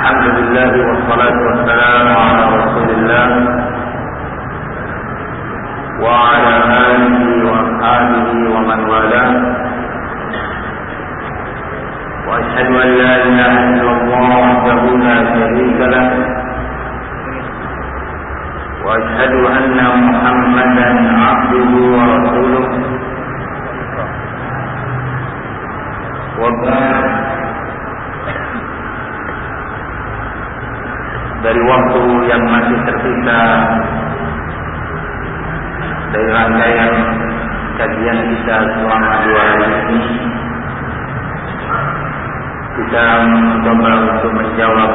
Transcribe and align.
الحمد 0.00 0.26
لله 0.38 0.72
والصلاة 0.88 1.36
والسلام 1.48 2.06
على 2.16 2.44
رسول 2.56 2.88
الله 2.90 3.26
وعلى 6.04 6.54
آله 6.88 7.18
وأصحابه 7.48 8.28
ومن 8.54 8.80
والاه. 8.90 9.32
وأشهد 12.28 12.68
أن 12.84 12.88
لا 13.00 13.12
إله 13.28 13.54
إلا 13.72 13.90
الله 13.98 14.28
وحده 14.44 14.82
لا 15.06 15.16
شريك 15.34 15.78
له. 15.94 16.06
وأشهد 18.84 19.32
أن 19.56 19.78
محمدا 20.08 20.88
عبده 21.28 21.72
ورسوله. 21.96 22.66
وبعد. 26.40 27.19
Dari 31.40 31.60
waktu 31.64 32.02
yang 32.28 32.42
masih 32.52 32.78
tersisa 32.84 33.40
dari 36.12 36.28
rangkaian 36.36 36.92
kajian 37.80 38.18
kita 38.28 38.56
selama 38.76 39.12
dua 39.24 39.40
hari 39.40 39.68
ini 39.72 40.00
kita 42.76 43.04
mencoba 43.24 43.90
untuk 44.08 44.32
menjawab 44.36 44.92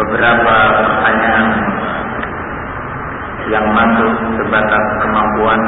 beberapa 0.00 0.56
pertanyaan 0.80 1.46
yang 3.52 3.66
masuk 3.74 4.12
sebatas 4.40 4.84
kemampuan 5.02 5.60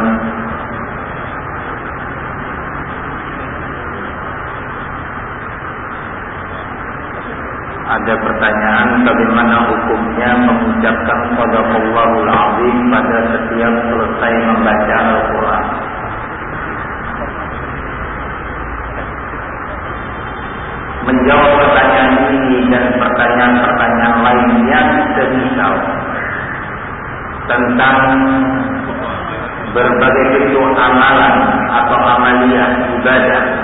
ada 7.93 8.15
pertanyaan 8.25 9.05
bagaimana 9.05 9.57
hukumnya 9.69 10.31
mengucapkan 10.49 11.19
sadaqallahul 11.37 12.31
azim 12.31 12.77
pada 12.89 13.19
setiap 13.37 13.75
selesai 13.93 14.33
membaca 14.49 14.97
Al-Qur'an. 14.97 15.67
Menjawab 21.03 21.51
pertanyaan 21.59 22.13
ini 22.31 22.59
dan 22.71 22.85
pertanyaan-pertanyaan 22.97 24.17
lain 24.23 24.51
yang 24.71 24.89
tentang 27.51 27.97
berbagai 29.77 30.25
bentuk 30.33 30.69
amalan 30.79 31.35
atau 31.69 31.99
amalia 32.01 32.65
ibadah 32.97 33.62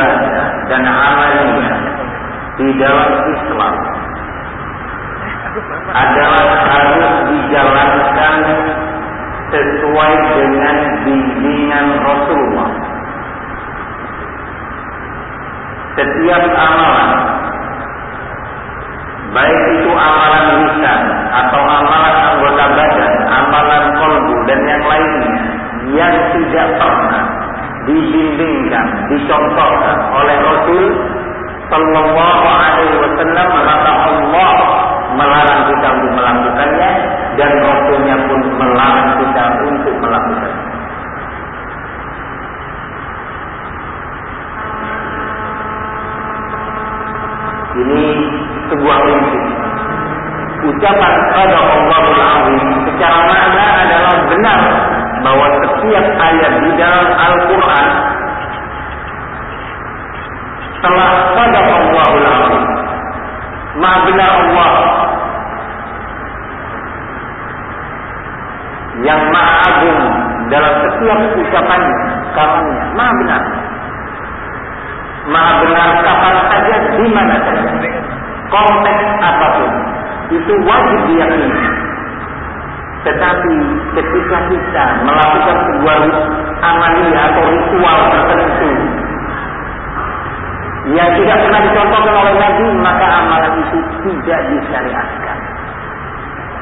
ibadah 0.00 0.48
dan 0.72 0.82
amalia 0.88 1.76
di 2.56 2.68
dalam 2.80 3.12
Islam 3.36 3.74
adalah 5.92 6.46
harus 6.70 7.14
dijalankan 7.28 8.36
sesuai 9.50 10.12
dengan 10.38 10.76
bimbingan 11.04 11.86
Rasulullah. 12.06 12.70
Setiap 15.98 16.44
amalan, 16.54 17.10
baik 19.34 19.62
itu 19.74 19.90
amalan 19.90 20.44
lisan 20.64 21.02
atau 21.34 21.60
amalan 21.66 22.14
anggota 22.30 22.64
badan, 22.78 23.14
amalan 23.26 23.84
kolbu 23.98 24.36
dan 24.46 24.60
yang 24.64 24.84
lainnya, 24.86 25.34
yang 25.98 26.14
tidak 26.30 26.66
pernah 26.78 27.29
dibimbingkan, 27.90 28.86
dicontohkan 29.10 29.96
oleh 30.14 30.36
Rasul 30.38 30.84
Sallallahu 31.70 32.44
Alaihi 32.46 32.96
Wasallam 32.98 33.48
maka 33.62 33.92
Allah 34.10 34.54
melarang 35.14 35.62
kita 35.70 35.88
untuk 35.90 36.12
melakukannya 36.18 36.90
dan 37.38 37.50
Rasulnya 37.62 38.16
pun 38.26 38.40
melarang 38.58 39.10
kita 39.22 39.44
untuk 39.70 39.94
melakukannya. 40.02 40.68
Ini 47.70 48.04
sebuah 48.66 48.98
prinsip. 48.98 49.44
Ucapan 50.60 51.12
pada 51.32 51.56
Allahul 51.56 52.20
Azim 52.20 52.68
secara 52.84 53.18
makna 53.24 53.64
adalah 53.80 54.16
benar 54.28 54.60
bahwa 55.20 55.46
setiap 55.60 56.06
ayat 56.16 56.52
di 56.64 56.70
dalam 56.80 57.08
Al-Quran 57.12 57.86
telah 60.80 61.10
pada 61.36 61.60
Allahul 61.60 62.26
Azim. 62.26 62.64
Allah 63.80 64.72
yang 69.00 69.22
maha 69.32 69.54
agung 69.64 70.00
dalam 70.52 70.74
setiap 70.84 71.18
ucapannya, 71.40 72.00
kalamnya, 72.36 72.82
maha 72.96 73.12
benar. 73.16 73.42
Maha 75.30 75.52
benar 75.62 75.88
kapan 76.02 76.36
saja, 76.50 76.74
di 76.98 77.06
mana 77.12 77.36
saja. 77.44 77.70
Konteks 78.50 79.04
apa 79.22 79.46
pun, 79.56 79.72
itu 80.34 80.52
wajib 80.66 81.00
diyakini. 81.06 81.69
Tetapi 83.00 83.54
ketika 83.96 84.38
kita 84.52 84.84
melakukan 85.08 85.56
sebuah 85.72 85.98
amalia 86.60 87.20
atau 87.32 87.44
ritual 87.48 87.98
tertentu 88.12 88.70
yang 90.90 91.10
tidak 91.16 91.36
pernah 91.40 91.60
dicontohkan 91.64 92.14
oleh 92.18 92.34
Nabi, 92.36 92.66
maka 92.80 93.06
amalan 93.24 93.52
itu 93.62 93.78
tidak 94.04 94.40
disyariatkan. 94.52 95.38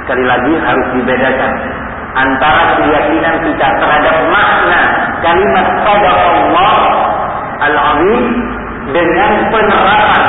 Sekali 0.05 0.25
lagi 0.25 0.53
harus 0.63 0.87
dibedakan 0.95 1.53
antara 2.15 2.63
keyakinan 2.81 3.35
kita 3.43 3.69
terhadap 3.79 4.17
makna 4.31 4.81
kalimat 5.21 5.67
pada 5.87 6.11
Allah 6.15 6.77
Al-Azim 7.67 8.23
dengan 8.95 9.33
penerapan 9.53 10.23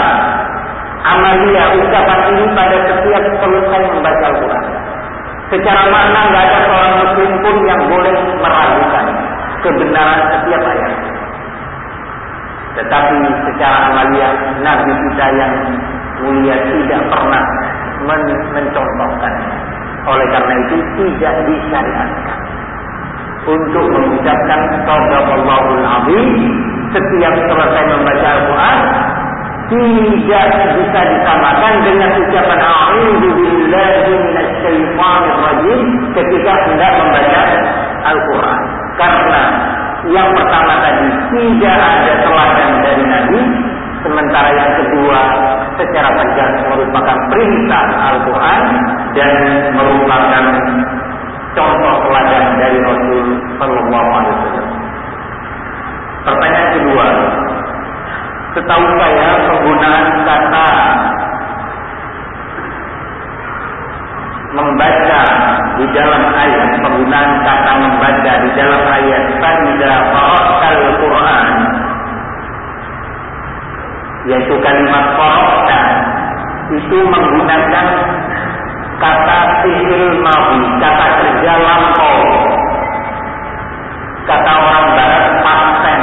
amalia 1.06 1.64
ucapan 1.80 2.20
ini 2.34 2.46
pada 2.58 2.78
setiap 2.92 3.24
selesai 3.40 3.82
membaca 3.94 4.26
Al-Quran. 4.36 4.79
Secara 5.50 5.82
makna 5.90 6.20
nggak 6.30 6.44
ada 6.46 6.60
seorang 6.70 6.94
muslim 7.02 7.32
pun 7.42 7.56
yang 7.66 7.82
boleh 7.90 8.16
meragukan 8.38 9.06
kebenaran 9.66 10.22
setiap 10.30 10.62
ayat. 10.62 10.94
Tetapi 12.78 13.18
secara 13.50 13.78
amalia 13.90 14.30
Nabi 14.62 14.94
kita 14.94 15.26
yang 15.34 15.54
mulia 16.22 16.56
tidak 16.70 17.02
pernah 17.10 17.44
men 18.06 18.22
mencontohkannya. 18.54 19.50
Oleh 20.06 20.28
karena 20.32 20.54
itu 20.70 20.78
tidak 21.02 21.34
disyariatkan 21.50 22.40
untuk 23.50 23.86
mengucapkan 23.90 24.60
Sadaqallahul 24.86 25.82
Azim 25.82 26.30
setiap 26.94 27.34
selesai 27.50 27.84
membaca 27.90 28.28
Al-Quran 28.38 28.80
tidak 29.70 30.46
bisa 30.74 31.00
disamakan 31.14 31.74
dengan 31.86 32.10
ucapan 32.18 32.60
A'udzu 32.62 33.30
billahi 33.38 34.14
minasyaitonir 34.60 35.38
rajim 35.40 35.80
ketika 36.16 36.52
hendak 36.68 36.92
membaca 37.00 37.42
Al-Qur'an. 38.04 38.62
Karena 39.00 39.42
yang 40.10 40.30
pertama 40.36 40.74
tadi 40.84 41.08
tidak 41.36 41.78
ada 41.80 42.14
teladan 42.24 42.72
dari 42.84 43.04
Nabi, 43.04 43.40
sementara 44.04 44.50
yang 44.56 44.72
kedua 44.84 45.20
secara 45.80 46.10
tegas 46.12 46.52
merupakan 46.68 47.18
perintah 47.32 47.84
Al-Qur'an 48.12 48.64
dan 49.16 49.32
merupakan 49.76 50.44
contoh 51.56 51.96
teladan 52.08 52.46
dari 52.60 52.78
Rasul 52.84 53.26
sallallahu 53.60 54.10
alaihi 54.16 54.36
wasallam. 54.36 54.68
Pertanyaan 56.20 56.70
kedua, 56.76 57.08
Setahu 58.50 58.82
saya 58.98 59.46
penggunaan 59.46 60.06
kata 60.26 60.68
membaca 64.50 65.22
di 65.78 65.86
dalam 65.94 66.24
ayat, 66.34 66.70
penggunaan 66.82 67.32
kata 67.46 67.72
membaca 67.86 68.32
di 68.42 68.50
dalam 68.58 68.82
ayat 68.82 69.24
Faidah 69.38 69.98
Qara'tal 70.10 70.84
Quran 70.98 71.54
yaitu 74.30 74.56
kalimat 74.62 75.06
Qara'ta 75.16 75.80
itu 76.70 76.98
menggunakan 77.02 77.88
kata 79.02 79.40
fi'il 79.66 80.22
madhi, 80.22 80.62
kata 80.78 81.06
kerja 81.18 81.54
lampau. 81.58 82.20
Kata 84.30 84.52
orang 84.54 84.88
barat 84.94 85.26
pasen 85.42 86.02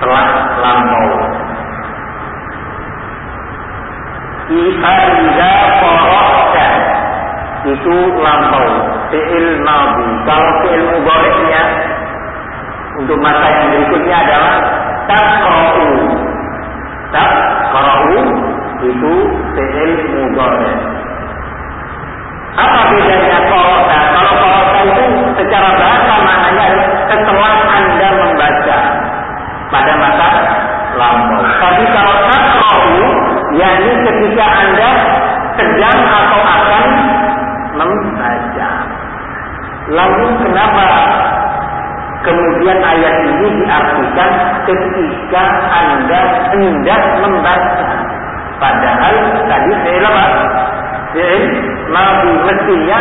telah 0.00 0.26
lampau. 0.64 1.08
Iza 4.46 5.52
korokta 5.82 6.45
itu 7.66 7.96
lampau. 8.22 8.66
fi'il 9.10 9.50
madhi. 9.62 10.06
Kalau 10.26 10.50
fi'il 10.62 10.84
mudhari'nya 10.94 11.62
untuk 12.96 13.18
masa 13.22 13.46
yang 13.50 13.68
berikutnya 13.74 14.16
adalah 14.22 14.54
taqra'u. 15.10 15.88
Taqra'u 17.14 18.18
itu 18.86 19.14
fi'il 19.54 19.92
mudhari'. 20.14 20.74
Apa 22.56 22.80
bedanya 22.88 23.38
korosa? 23.52 23.96
Kalau 24.16 24.32
korosa 24.40 24.78
itu 24.88 25.04
secara 25.36 25.68
bahasa 25.76 26.14
maknanya 26.24 26.66
setelah 27.04 27.52
Anda 27.68 28.08
membaca 28.16 28.78
pada 29.68 29.92
masa 30.00 30.26
lampau. 30.96 31.44
Tapi 31.60 31.84
kalau 31.92 32.16
takra'u, 32.32 33.04
yakni 33.60 33.92
ketika 34.08 34.46
Anda 34.48 34.90
sedang 35.56 35.98
atau 36.00 36.40
akan 36.40 36.65
membaca. 37.78 38.70
Lalu 39.86 40.26
kenapa 40.42 40.86
kemudian 42.26 42.78
ayat 42.82 43.16
ini 43.22 43.48
diartikan 43.62 44.30
ketika 44.66 45.44
Anda 45.70 46.20
hendak 46.56 47.02
membaca? 47.22 47.88
Padahal 48.56 49.14
tadi 49.46 49.72
saya 49.84 50.00
apa? 50.08 50.24
Saya 51.12 51.38
Nabi 51.92 52.30
mestinya 52.44 52.98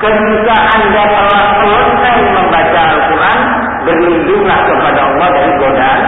ketika 0.00 0.54
Anda 0.80 1.02
telah 1.06 1.42
selesai 1.60 2.16
membaca 2.34 2.80
Al-Quran, 2.90 3.38
berlindunglah 3.86 4.58
kepada 4.66 5.00
Allah 5.06 5.28
dari 5.30 5.52
godaan 5.58 6.02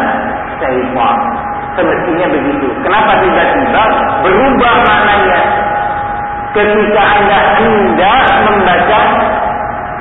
syaitan. 0.58 1.16
Semestinya 1.74 2.26
begitu. 2.30 2.66
Kenapa 2.86 3.18
tiba-tiba 3.18 3.82
berubah 4.22 4.74
maknanya? 4.86 5.63
Ketika 6.54 7.02
Anda 7.02 7.38
hendak 7.58 8.26
membaca 8.46 9.00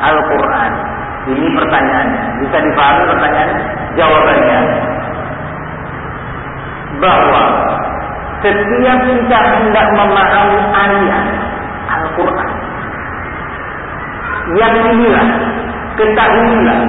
Al-Quran. 0.05 0.71
Ini 1.33 1.47
pertanyaannya. 1.55 2.23
Bisa 2.45 2.57
dipahami 2.61 3.03
pertanyaannya? 3.09 3.65
Jawabannya. 3.97 4.59
Bahwa 7.01 7.41
setiap 8.43 8.99
kita 9.07 9.39
hendak 9.39 9.87
memahami 9.97 10.59
ayat 10.77 11.25
Al-Quran. 11.89 12.49
Yang 14.53 14.75
inilah, 14.93 15.27
ketahuilah 15.97 16.79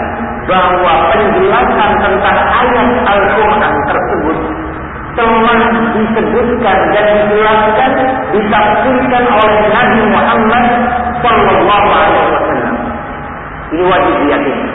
bahwa 0.44 0.92
penjelasan 1.14 1.90
tentang 2.04 2.36
ayat 2.36 2.88
Al-Quran 3.06 3.73
telah 5.14 5.58
disebutkan 5.94 6.78
dan 6.90 7.06
dijelaskan 7.22 7.90
ditafsirkan 8.34 9.24
oleh 9.30 9.58
Nabi 9.70 10.00
Muhammad 10.10 10.64
Sallallahu 11.22 11.88
Alaihi 11.94 12.26
Wasallam. 12.34 12.76
Ini 13.74 13.82
wajib 13.86 14.14
diyakini. 14.26 14.66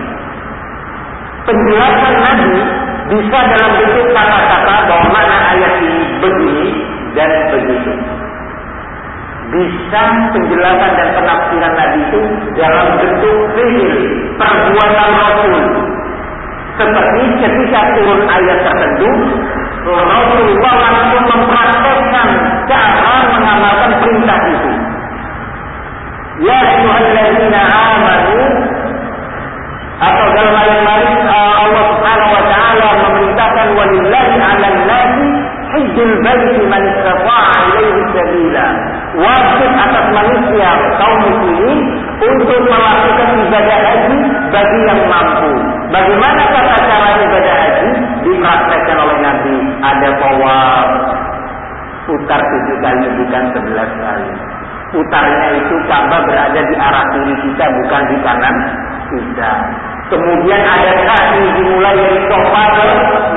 Penjelasan 1.44 2.15
Nabi 2.24 2.51
bisa 3.09 3.39
dalam 3.41 3.71
bentuk 3.80 4.07
kata-kata 4.13 4.75
bahwa 4.86 5.07
mana 5.12 5.38
ayat 5.56 5.74
ini 5.81 6.03
begini 6.21 6.68
dan 7.18 7.31
begitu. 7.51 7.94
Bisa 9.50 10.03
penjelasan 10.30 10.91
dan 10.94 11.09
penafsiran 11.18 11.74
Nabi 11.74 12.00
itu 12.06 12.21
dalam 12.53 12.88
bentuk 13.01 13.38
fi'il, 13.57 13.91
perbuatan 14.38 15.09
Rasul. 15.18 15.53
Seperti 16.77 17.21
ketika 17.44 17.81
turun 17.97 18.24
ayat 18.30 18.57
tertentu, 18.63 19.09
Rasulullah 19.87 20.73
langsung 20.75 21.23
mempraktekkan 21.23 22.27
cara 22.67 23.15
mengamalkan 23.31 23.91
perintah 24.03 24.39
itu. 24.51 24.71
Ya 26.43 26.59
ayyuhalladzina 26.59 27.61
amanu 27.63 28.39
atau 29.99 30.25
dalam 30.31 30.55
ayat 30.55 30.81
lain 30.87 31.17
Allah 31.27 31.83
Subhanahu 31.95 32.31
wa 32.31 32.43
taala 32.47 32.87
memerintahkan 33.03 33.67
walillahi 33.75 34.35
'alan 34.39 34.77
nasi 34.87 35.27
hajjul 35.75 36.11
baiti 36.23 36.63
man 36.67 36.83
istata'a 36.83 37.55
ilaihi 37.71 38.01
sabila. 38.15 38.67
Wajib 39.19 39.71
atas 39.75 40.05
manusia 40.15 40.69
kaum 40.95 41.19
muslimin 41.27 41.79
untuk 42.19 42.61
melakukan 42.67 43.29
ibadah 43.47 43.79
haji 43.83 44.17
bagi 44.53 44.79
yang 44.87 45.01
mampu. 45.11 45.51
Bagaimana 45.91 46.43
tata 46.55 46.77
cara 46.87 47.09
ibadah 47.19 47.55
haji 47.57 47.89
dipraktekkan? 48.23 48.99
Ada 49.79 50.09
tawaf 50.19 50.87
putar 52.03 52.41
tujuh 52.41 52.77
kali 52.83 53.07
bukan 53.15 53.43
sebelas 53.55 53.89
kali. 53.95 54.31
Putarnya 54.89 55.47
itu 55.61 55.75
Ka'bah 55.85 56.21
berada 56.25 56.59
di 56.59 56.75
arah 56.75 57.05
kiri 57.13 57.35
kita 57.45 57.65
bukan 57.69 58.01
di 58.09 58.17
kanan 58.25 58.55
kita. 59.13 59.53
Kemudian 60.09 60.61
ada 60.65 60.91
sa'i 61.05 61.45
dimulai 61.53 61.93
dari 61.93 62.19
Sofa 62.25 62.63
ke 62.73 62.87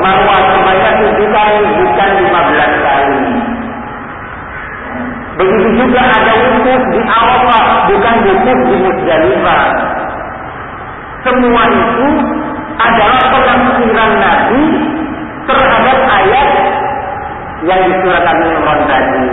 Marwah 0.00 0.40
sebanyak 0.56 0.92
tujuh 1.04 1.28
kali 1.28 1.60
bukan 1.76 2.10
lima 2.24 2.40
belas 2.48 2.72
kali. 2.80 3.20
Begitu 5.36 5.68
juga 5.84 6.00
ada 6.00 6.32
wukuf 6.32 6.82
di 6.96 7.00
Arafah 7.04 7.64
bukan 7.92 8.16
wukuf 8.24 8.58
di 8.72 8.76
Musdalifah. 8.80 9.64
Semua 11.22 11.62
itu 11.70 12.06
adalah 12.80 13.22
penafsiran 13.30 14.12
Nabi 14.16 14.62
terhadap 15.48 15.98
ayat 16.06 16.48
yang 17.62 17.80
di 17.86 17.94
surat 18.02 18.24
Al-Imran 18.26 18.80
tadi. 18.90 19.26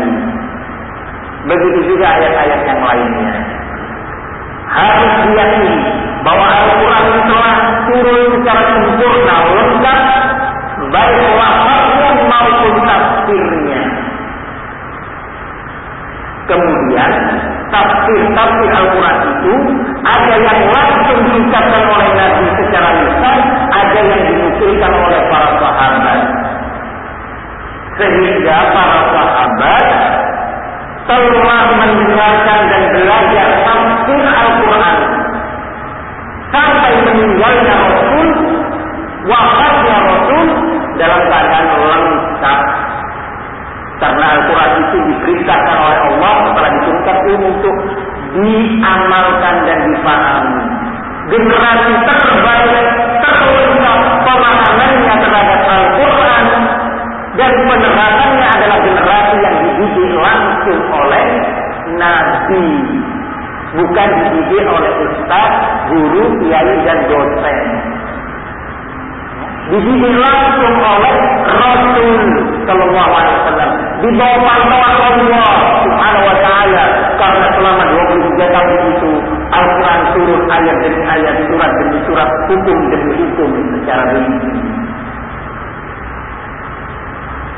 Begitu 1.50 1.80
juga 1.96 2.06
ayat-ayat 2.14 2.62
yang 2.68 2.82
lainnya. 2.84 3.34
Harus 4.70 5.14
diyakini 5.26 5.78
bahwa 6.22 6.46
Al-Quran 6.46 7.06
telah 7.26 7.58
turun 7.90 8.22
secara 8.38 8.62
sempurna, 8.70 9.36
lengkap, 9.50 10.00
baik 10.94 11.22
lafaznya 11.34 12.10
maupun 12.30 12.74
tafsirnya. 12.86 13.82
Kemudian 16.50 17.12
tafsir-tafsir 17.74 18.70
Al-Quran 18.74 19.18
itu 19.26 19.54
ada 20.06 20.36
yang 20.38 20.60
langsung 20.70 21.20
diucapkan 21.30 21.84
oleh 21.90 22.10
Nabi 22.14 22.46
secara 22.62 22.90
lisan, 22.98 23.40
ada 23.70 24.00
yang 24.02 24.22
dinukilkan 24.28 24.92
oleh 24.92 25.22
para 25.30 25.39
sahabat. 25.80 26.20
Sehingga 28.00 28.58
para 28.76 29.00
sahabat 29.12 29.86
telah 31.10 31.64
mendengarkan 31.74 32.60
dan 32.70 32.84
belajar 32.94 33.48
tafsir 33.66 34.24
Al-Quran 34.24 34.98
sampai 36.54 36.94
meninggalnya 37.02 37.76
Rasul, 37.82 38.28
wafatnya 39.26 39.98
Rasul 40.06 40.46
dalam 41.02 41.22
keadaan 41.28 41.66
lengkap. 41.82 42.60
Karena 44.00 44.26
Al-Quran 44.38 44.72
itu 44.80 44.98
diperintahkan 45.12 45.76
oleh 45.76 46.00
Allah 46.14 46.34
setelah 46.48 46.70
diturunkan 46.72 47.18
untuk 47.42 47.76
diamalkan 48.40 49.56
dan 49.68 49.80
dipahami. 49.92 50.56
Generasi 51.30 51.94
terbaik, 52.06 52.86
terlengkap 53.22 54.00
Al-Quran 54.24 54.69
dan 57.40 57.56
penerapannya 57.56 58.48
adalah 58.52 58.78
generasi 58.84 59.36
yang 59.40 59.56
dididik 59.64 60.12
langsung 60.20 60.82
oleh 60.92 61.28
Nabi. 61.96 62.68
Bukan 63.70 64.10
dididik 64.12 64.66
oleh 64.68 64.92
ustaz, 65.08 65.52
guru, 65.88 66.36
kiai, 66.44 66.76
dan 66.84 67.00
dosen. 67.08 67.58
Dididik 69.72 70.16
langsung 70.20 70.76
oleh 70.84 71.16
Rasul 71.48 72.10
Sallallahu 72.68 73.12
Alaihi 73.14 73.36
Wasallam 73.40 73.72
di 74.04 74.10
bawah 74.20 74.42
pantauan 74.44 75.16
Allah 75.30 75.56
Subhanahu 75.86 76.26
Wa 76.28 76.38
Taala 76.44 76.84
karena 77.22 77.48
selama 77.56 77.84
23 77.88 78.56
tahun 78.56 78.80
itu 78.98 79.12
Al-Quran 79.54 80.00
turun 80.18 80.42
ayat 80.50 80.76
demi 80.82 81.02
ayat, 81.08 81.36
surat 81.48 81.72
demi 81.78 82.00
surat, 82.10 82.30
hukum 82.52 82.78
demi 82.90 83.14
hukum 83.22 83.50
secara 83.80 84.04
rinci. 84.18 84.79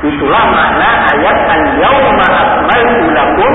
Itulah 0.02 0.44
makna 0.50 0.90
ayat 1.14 1.38
al-yawma 1.46 2.26
akmaltu 2.26 3.06
lakum 3.14 3.54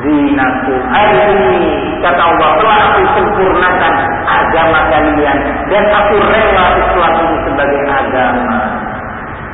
dinakum. 0.00 0.80
Hari 0.88 1.18
ini 1.28 1.60
kata 2.00 2.22
Allah 2.24 2.50
telah 2.56 2.78
aku 2.88 3.02
sempurnakan 3.20 3.92
agama 4.24 4.80
kalian 4.88 5.38
dan 5.68 5.84
aku 5.92 6.14
rela 6.24 6.64
Islam 6.80 7.12
ini 7.20 7.36
sebagai 7.44 7.82
agama. 7.84 8.58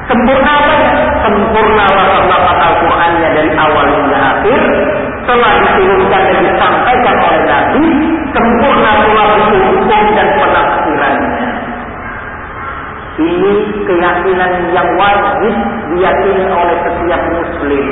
Sempurna 0.06 0.52
apa? 0.54 0.76
Sempurna 1.26 1.84
lafaz 2.30 2.58
Al-Qur'annya 2.62 3.28
dari 3.34 3.50
awal 3.58 3.86
hingga 3.90 4.18
akhir 4.38 4.60
telah 5.26 5.52
diturunkan 5.66 6.22
dan 6.30 6.38
disampaikan 6.46 7.16
oleh 7.26 7.42
Nabi 7.46 7.84
sempurna 8.34 8.90
pula 9.02 9.24
hukum 9.50 10.04
dan 10.14 10.28
penafsirannya. 10.38 11.46
Ini 13.12 13.52
keyakinan 13.86 14.52
yang 14.72 14.88
wajib 14.96 15.54
diyakini 15.96 16.44
oleh 16.48 16.76
setiap 16.84 17.22
muslim. 17.32 17.86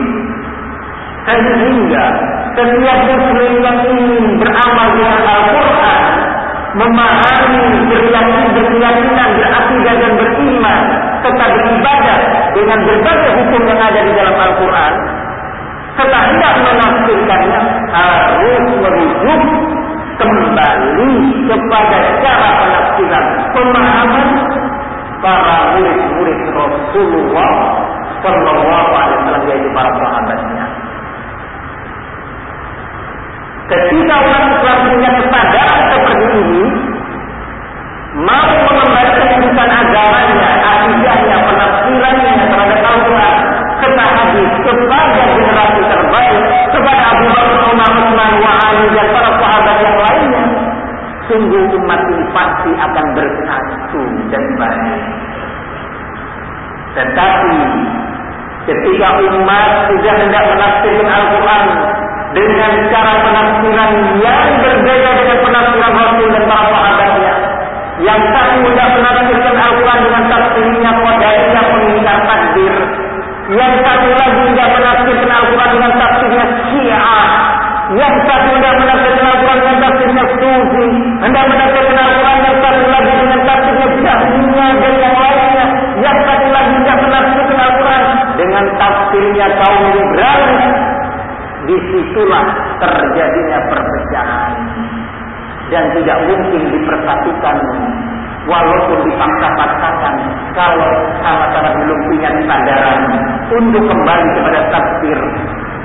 Sehingga 1.29 2.05
setiap 2.57 2.99
muslim 3.07 3.53
yang 3.61 3.79
ingin 3.87 4.25
beramal 4.41 4.89
dengan 4.97 5.23
Al-Quran, 5.23 6.05
memahami, 6.75 7.67
berlaku, 7.87 8.41
berkeyakinan, 8.57 9.31
berakidah 9.37 9.95
dan 10.01 10.13
beriman, 10.17 10.79
serta 11.21 11.47
beribadah 11.53 12.19
dengan 12.57 12.79
berbagai 12.83 13.33
hukum 13.37 13.63
yang 13.69 13.81
ada 13.81 14.01
di 14.01 14.13
dalam 14.17 14.37
Al-Quran, 14.39 14.93
serta 15.99 16.19
tidak 16.33 16.53
menafsirkannya 16.65 17.61
harus 17.93 18.65
merujuk 18.81 19.43
kembali 20.21 21.13
kepada 21.49 21.99
cara 22.21 22.49
penafsiran 22.61 23.25
pemahaman 23.57 24.29
para 25.21 25.57
murid-murid 25.77 26.41
Rasulullah 26.53 27.53
Shallallahu 28.21 28.91
Alaihi 28.93 29.17
Wasallam 29.25 29.45
yaitu 29.49 29.69
para 29.73 29.91
sahabatnya. 29.97 30.65
Ketika 33.71 34.15
orang 34.19 34.45
Islam 34.51 34.79
punya 34.91 35.11
kesadaran 35.15 35.81
seperti 35.95 36.27
ini, 36.43 36.65
mau 38.27 38.51
mengembalikan 38.67 39.29
urusan 39.39 39.71
agamanya, 39.71 40.51
akidahnya, 40.59 41.37
penafsirannya 41.47 42.33
terhadap 42.51 42.81
Al-Quran, 42.83 43.37
serta 43.79 44.05
hadis 44.11 44.51
kepada 44.67 45.21
generasi 45.39 45.83
terbaik, 45.87 46.43
kepada 46.75 47.03
Abu 47.15 47.25
Bakar, 47.31 47.63
Umar, 47.71 47.91
Utsman, 47.95 48.33
wa 48.43 48.53
Ali 48.59 48.85
dan 48.91 49.07
para 49.15 49.31
sahabat 49.39 49.77
yang 49.87 49.99
lainnya, 50.03 50.45
sungguh 51.31 51.65
umat 51.79 52.01
ini 52.11 52.25
pasti 52.35 52.71
akan 52.75 53.07
bersatu 53.15 54.03
dan 54.35 54.45
baik. 54.59 54.99
Tetapi 56.91 57.59
ketika 58.71 59.09
umat 59.19 59.67
sudah 59.91 60.15
hendak 60.15 60.45
menafsirkan 60.47 61.09
Al-Quran 61.11 61.63
dengan 62.31 62.73
cara 62.95 63.13
penafsiran 63.27 63.91
yang 64.23 64.43
berbeda 64.63 65.11
dengan 65.19 65.39
penafsiran 65.43 65.93
Rasul 65.99 66.27
dan 66.31 66.45
para 66.47 66.65
sahabatnya, 66.71 67.33
yang 68.07 68.21
satu 68.31 68.57
hendak 68.63 68.89
menafsirkan 68.95 69.55
Al-Quran 69.59 69.99
dengan 70.07 70.23
tafsirnya 70.31 70.91
qadariyah 71.03 71.65
pengingkar 71.75 72.19
takdir, 72.31 72.75
yang 73.59 73.75
satu 73.83 74.09
lagi 74.15 74.41
hendak 74.47 74.69
menafsirkan 74.79 75.31
Al-Quran 75.35 75.71
dengan 75.75 75.93
tafsirnya 75.99 76.45
Syiah, 76.71 77.27
yang 77.99 78.15
satu 78.23 78.49
hendak 78.55 78.75
menafsirkan 78.79 79.27
Al-Quran 79.35 79.59
dengan 79.59 79.77
tafsirnya 79.83 80.25
Sufi, 80.39 80.87
hendak 81.27 81.45
menafsirkan 81.51 81.97
Al-Quran 81.99 82.39
yang 82.39 82.57
satu 82.63 82.83
lagi 82.87 83.13
dengan 83.19 83.41
tafsirnya 83.43 83.89
Jahmiyah 84.07 84.73
dan 84.79 84.95
yang 85.03 85.17
lainnya, 85.19 85.67
yang 85.99 86.19
satu 86.23 86.47
lagi 86.55 86.71
hendak 86.79 86.99
menafsirkan 87.03 87.59
Al-Quran 87.59 88.03
dengan 88.39 88.65
tafsirnya 88.81 89.47
kaum 89.61 89.85
liberalis. 89.93 90.75
Di 91.61 91.77
situlah 91.93 92.47
terjadinya 92.81 93.59
perpecahan 93.69 94.53
dan 95.71 95.85
tidak 95.95 96.19
mungkin 96.27 96.63
dipersatukan 96.73 97.57
walaupun 98.49 98.99
dipaksa-paksakan 99.07 100.15
kalau 100.57 100.91
sama-sama 101.21 101.71
belum 101.85 101.99
punya 102.11 102.31
kesadaran 102.33 103.01
untuk 103.53 103.85
kembali 103.87 104.29
kepada 104.41 104.61
tafsir 104.73 105.19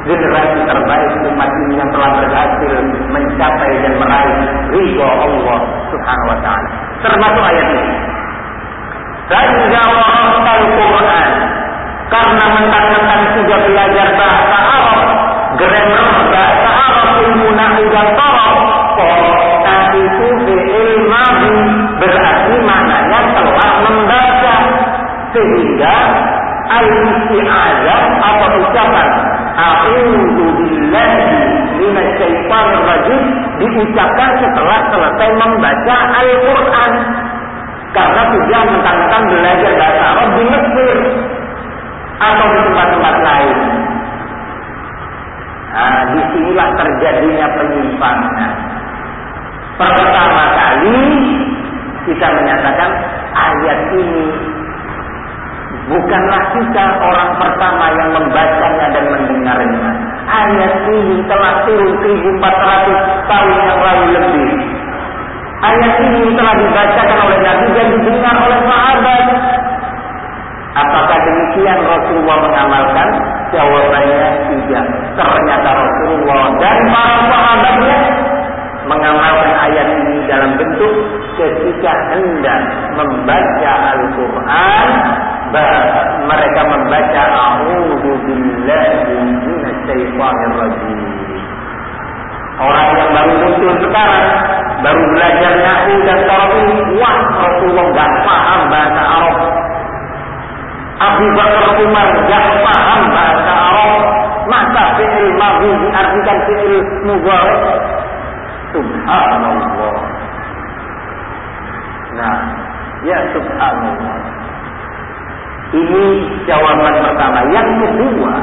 generasi 0.05 0.59
terbaik 0.69 1.11
umat 1.33 1.49
ini 1.65 1.81
yang 1.81 1.89
telah 1.89 2.11
berhasil 2.13 2.73
mencapai 3.09 3.71
dan 3.81 3.93
meraih 3.97 4.37
ridho 4.69 5.01
Allah 5.05 5.59
Subhanahu 5.89 6.29
wa 6.29 6.39
taala. 6.45 6.69
Termasuk 7.01 7.43
ayat 7.43 7.67
ini. 7.73 7.93
Sehingga 9.25 9.81
al 10.45 10.63
Quran 10.77 11.35
karena 12.05 12.45
mentang-mentang 12.53 13.24
sudah 13.33 13.59
belajar 13.65 14.07
bahasa 14.13 14.57
Arab, 14.62 15.01
grammar 15.57 16.07
bahasa 16.29 16.69
Arab, 16.69 17.09
ilmu 17.25 17.50
dan 17.57 17.71
sorok, 18.13 18.53
tapi 19.65 20.00
itu 20.05 20.27
fi'il 20.45 20.91
madhi 21.09 21.57
berarti 21.97 22.55
maknanya 22.62 23.19
telah 23.33 23.71
membaca 23.81 24.55
sehingga 25.33 25.95
al-isti'adzah 26.69 28.01
atau 28.21 28.50
ucapan 28.63 29.09
A'udzu 29.55 30.45
billahi 30.59 31.24
minasyaitonir 31.79 32.83
rajim 32.83 33.24
diucapkan 33.55 34.29
setelah 34.43 34.79
selesai 34.91 35.29
membaca 35.39 35.95
Al-Qur'an. 36.19 36.93
Karena 37.95 38.21
sudah 38.27 38.62
mentang-mentang 38.67 39.24
belajar 39.31 39.71
bahasa 39.79 40.03
Arab 40.03 40.29
di 40.35 40.43
Mesir 40.43 40.97
atau 42.34 42.46
di 42.50 42.60
tempat-tempat 42.65 43.15
lain. 43.22 43.58
Nah, 45.75 46.00
di 46.15 46.22
sinilah 46.32 46.70
terjadinya 46.79 47.48
penyimpangan. 47.60 48.51
Pertama 49.75 50.44
kali 50.55 51.00
kita 52.08 52.27
menyatakan 52.32 52.89
ayat 53.36 53.79
ini 53.91 54.27
Bukanlah 55.86 56.41
kita 56.50 56.86
orang 56.98 57.32
pertama 57.38 57.86
yang 57.94 58.10
membacanya 58.17 58.89
dan 58.89 59.05
mendengarnya. 59.05 59.89
Ayat 60.25 60.74
ini 60.89 61.22
telah 61.29 61.62
turun 61.70 61.94
1400 62.01 63.29
tahun 63.29 63.58
yang 63.70 63.79
lalu 63.86 64.08
lebih. 64.17 64.50
Ayat 65.62 65.94
ini 66.01 66.34
telah 66.34 66.58
dibacakan 66.58 67.20
oleh 67.29 67.38
Nabi 67.38 67.67
dan 67.77 67.88
didengar 67.94 68.34
oleh 68.34 68.60
sahabat. 68.65 69.25
Apakah 70.75 71.17
demikian 71.24 71.79
Rasulullah 71.88 72.38
mengamalkan? 72.44 73.08
Jawabannya 73.55 74.27
tidak. 74.51 74.86
Ternyata 75.15 75.70
Rasulullah 75.72 76.41
dan 76.60 76.77
para 76.91 77.17
sahabatnya 77.32 77.98
mengamalkan 78.86 79.51
ayat 79.72 79.88
ini 80.03 80.15
dalam 80.27 80.51
bentuk 80.60 80.94
ketika 81.39 81.91
hendak 82.12 82.60
membaca 83.00 83.72
Al-Quran 83.96 84.88
mereka 86.25 86.62
membaca 86.67 87.22
a'udzu 87.32 88.12
billahi 88.27 89.15
minasyaitonir 89.48 90.53
rajim. 90.60 91.00
Orang 92.55 92.88
yang 92.96 93.10
baru 93.12 93.34
muncul 93.39 93.74
sekarang, 93.84 94.27
baru 94.79 95.03
belajar 95.12 95.53
nahu 95.60 95.94
dan 96.08 96.20
saraf 96.24 96.53
wah 97.00 97.17
Rasulullah 97.36 97.88
gak 97.91 98.12
paham 98.24 98.62
bahasa 98.72 99.03
Arab. 99.03 99.39
Abu 100.95 101.25
Bakar 101.35 101.67
Umar 101.83 102.07
gak 102.23 102.45
paham 102.63 103.01
bahasa 103.11 103.51
Arab. 103.51 104.01
Masa 104.45 104.83
fi'il 104.95 105.29
madhi 105.35 105.69
diartikan 105.83 106.37
fi'il 106.47 106.75
mudhari? 107.03 107.57
Subhanallah. 108.71 109.95
Nah, 112.15 112.39
ya 113.03 113.19
subhanallah. 113.35 114.15
Ini 115.75 116.05
jawaban 116.47 116.95
pertama. 117.03 117.39
Yang 117.51 117.69
kedua, 117.83 118.33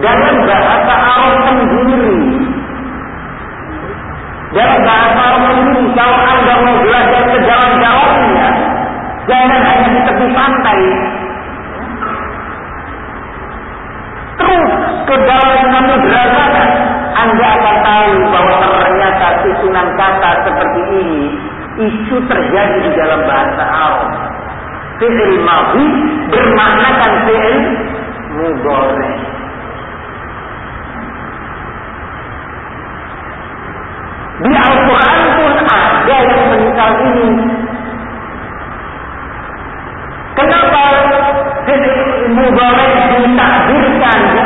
dalam 0.00 0.36
bahasa 0.48 0.94
Arab 0.96 1.36
sendiri, 1.44 2.16
dalam 4.56 4.80
bahasa 4.80 5.20
Arab 5.20 5.42
sendiri, 5.60 5.84
kalau 5.92 6.16
Anda 6.24 6.54
mau 6.64 6.76
belajar 6.80 7.22
ke 7.28 7.38
jawabnya, 7.44 8.48
jangan 9.28 9.60
hanya 9.60 9.88
di 9.92 10.00
tepi 10.08 10.26
pantai. 10.32 10.80
Ke 15.10 15.16
dalam 15.26 15.58
samudera 15.74 16.46
Anda 17.18 17.46
akan 17.58 17.76
tahu 17.82 18.12
bahwa 18.30 18.54
ternyata 18.78 19.26
susunan 19.42 19.88
kata 19.98 20.30
seperti 20.46 20.80
ini 21.02 21.22
itu 21.82 22.14
terjadi 22.30 22.78
di 22.78 22.90
dalam 22.94 23.26
bahasa 23.26 23.64
Arab 23.66 24.10
fi'il 25.00 25.40
madhi 25.42 25.84
bermaknakan 26.28 27.12
fi'il 27.24 27.58
mudhari. 28.36 29.10
Di 34.40 34.52
Al-Quran 34.56 35.20
pun 35.36 35.54
ada 35.68 36.16
yang 36.24 36.42
menyesal 36.52 36.92
ini. 37.08 37.28
Kenapa 40.36 40.82
fi'il 41.66 41.96
mudhari 42.36 42.86
ditakdirkan, 42.92 43.89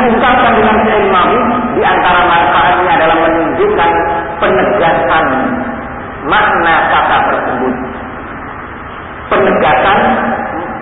diungkapkan 0.05 0.53
dengan 0.53 0.75
fi'il 0.85 1.09
madhi? 1.09 1.39
Di 1.75 1.81
antara 1.83 2.21
manfaatnya 2.29 2.91
adalah 2.95 3.17
menunjukkan 3.25 3.91
penegasan 4.37 5.25
makna 6.29 6.75
kata 6.93 7.17
tersebut. 7.33 7.75
Penegasan 9.25 9.99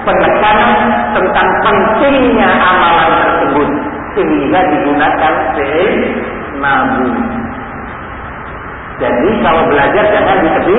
penekanan 0.03 0.71
tentang 1.15 1.47
pentingnya 1.63 2.49
amalan 2.59 3.11
tersebut 3.23 3.69
sehingga 4.13 4.59
digunakan 4.67 5.33
fi'il 5.55 5.93
nabu. 6.59 7.07
Jadi 9.01 9.29
kalau 9.41 9.63
belajar 9.67 10.05
jangan 10.13 10.37
di 10.43 10.49
tepi 10.53 10.77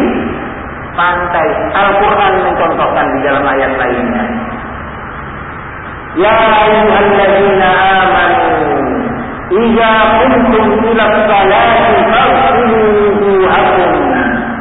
pantai. 0.95 1.49
Al-Quran 1.75 2.33
mencontohkan 2.47 3.07
di 3.11 3.19
dalam 3.27 3.45
ayat 3.45 3.73
lainnya. 3.75 4.25
Ya 6.15 6.31
ayyuhalladzina 6.31 7.69
amanu 7.75 7.94
Iza 9.55 9.91
kuntum 10.19 10.67
ila 10.91 11.05
salati 11.31 11.95
fa'silu 12.11 12.81
wujuhakum 13.23 13.93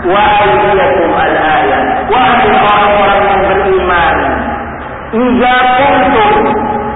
wa 0.05 0.21
aydiyakum 0.37 1.11
al-ayat. 1.17 1.83
Wahai 2.13 2.49
orang-orang 2.53 3.21
yang 3.25 3.41
beriman, 3.49 4.17
Iza 5.13 5.53
kuntum 5.77 6.33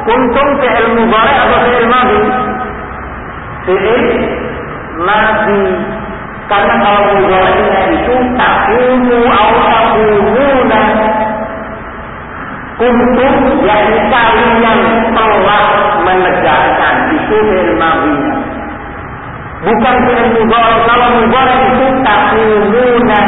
Kuntum 0.07 0.47
fi'il 0.61 0.87
mudhari 0.95 1.33
atau 1.35 1.59
fi'il 1.67 1.87
madhi? 1.91 2.21
Fi'il 3.65 4.05
madhi 5.03 5.61
Karena 6.47 6.75
kalau 6.79 7.11
mudoranya 7.11 7.81
itu 7.91 8.15
takumu 8.39 9.19
au 9.27 9.51
takumuna 9.67 10.81
kuntum 12.77 13.33
yakni 13.65 13.99
kalian 14.07 14.79
telah 15.11 15.65
menegakkan 16.07 16.95
itu 17.11 17.35
ilmahnya. 17.35 18.35
Bukan 19.57 19.95
fi'il 20.07 20.27
mudhari. 20.37 20.77
Kalau 20.87 21.07
mudhari 21.19 21.55
itu 21.75 21.85
takumuna. 22.05 23.21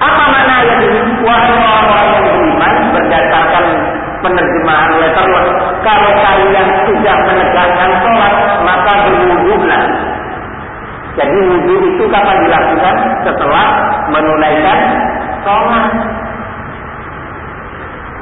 Apa 0.00 0.22
makna 0.32 0.54
ayat 0.64 0.80
ini? 0.80 1.00
Orang-orang 1.24 2.06
yang 2.08 2.24
beriman 2.24 2.74
berdasarkan 2.96 3.64
penerjemahan 4.24 4.90
letterless. 5.00 5.48
Kalau 5.84 6.12
kalian 6.24 6.66
sudah 6.88 7.16
menegakkan 7.28 7.90
sholat, 8.04 8.34
maka 8.64 8.92
berwudhulah. 9.08 9.84
Jadi 11.20 11.36
wudhu 11.36 11.74
itu 11.84 12.04
kapan 12.08 12.36
dilakukan? 12.48 12.96
Setelah 13.28 13.66
menunaikan 14.08 14.78
sholat. 15.44 15.84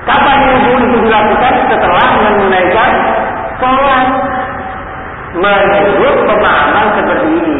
Kapan 0.08 0.38
wudhu 0.48 0.72
itu 0.88 0.96
dilakukan? 1.04 1.52
Setelah 1.68 2.06
menunaikan 2.24 2.90
sholat. 3.60 4.08
Menurut 5.36 6.16
pemahaman 6.24 6.86
seperti 6.96 7.28
ini 7.28 7.56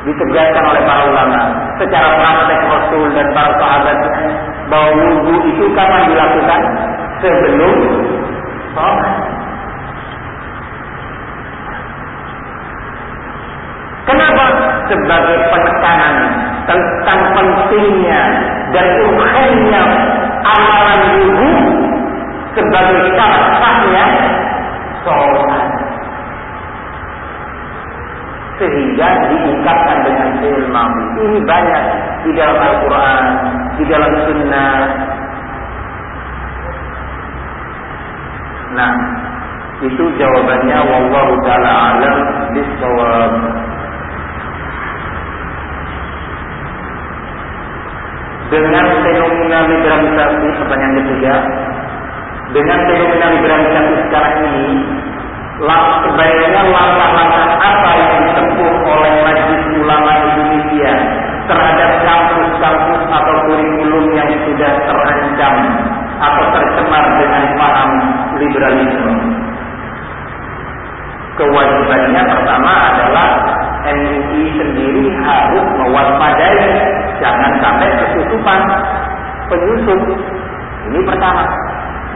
ditegaskan 0.00 0.64
oleh 0.64 0.82
para 0.86 1.02
ulama 1.10 1.40
secara 1.76 2.08
praktek 2.16 2.60
Rasul 2.70 3.04
dan 3.12 3.26
para 3.36 3.52
sahabatnya 3.58 4.10
bahwa 4.70 4.90
wudhu 4.94 5.34
itu 5.50 5.64
kapan 5.74 6.06
dilakukan 6.06 6.60
sebelum 7.18 7.76
sholat. 8.78 9.12
Kenapa? 14.06 14.44
Sebagai 14.90 15.38
penekanan 15.54 16.16
tentang 16.66 17.20
pentingnya 17.30 18.22
dan 18.74 18.86
urgennya 19.06 19.82
amalan 20.44 21.02
wudhu 21.20 21.50
sebagai 22.56 23.00
syarat 23.16 23.46
sahnya 23.58 24.04
sholat. 25.06 25.64
Sehingga 28.60 29.08
diungkapkan 29.32 29.98
dengan 30.04 30.28
fi'il 30.44 30.68
Ini 31.16 31.38
banyak 31.48 31.84
di 32.28 32.30
dalam 32.36 32.58
Al-Quran, 32.60 33.24
di 33.80 33.84
dalam 33.88 34.12
Sunnah, 34.28 34.76
Nah, 38.70 38.94
itu 39.82 40.04
jawabannya 40.14 40.78
wallahu 40.78 41.34
taala 41.42 41.70
alam 41.98 42.18
bisawab. 42.54 43.32
Dengan 48.50 48.82
fenomena 49.06 49.58
liberalisasi 49.62 50.46
pertanyaan 50.58 50.94
ketiga, 50.98 51.34
dengan 52.50 52.78
fenomena 52.82 53.26
liberalisasi 53.30 53.94
sekarang 54.10 54.36
ini, 54.42 54.68
sebaiknya 56.02 56.62
langkah-langkah 56.66 57.46
apa 57.62 57.90
yang 57.94 58.12
ditempuh 58.26 58.74
oleh 58.90 59.12
Majelis 59.22 59.64
Ulama 59.78 60.10
Indonesia 60.18 60.92
terhadap 61.46 61.90
kampus-kampus 62.02 63.02
atau 63.06 63.34
kurikulum 63.46 64.04
yang 64.18 64.30
sudah 64.42 64.72
terancam 64.82 65.54
atau 66.18 66.44
tercemar 66.50 67.04
dengan 67.22 67.44
paham 67.54 67.90
liberalisme. 68.34 69.14
Kewajibannya 71.38 72.22
pertama 72.34 72.72
adalah 72.92 73.28
MUI 73.80 74.44
sendiri 74.60 75.04
harus 75.24 75.64
mewaspadai 75.80 76.68
jangan 77.20 77.52
sampai 77.64 77.88
kesusupan 77.96 78.60
penyusup. 79.48 80.00
Ini 80.90 81.00
pertama, 81.06 81.44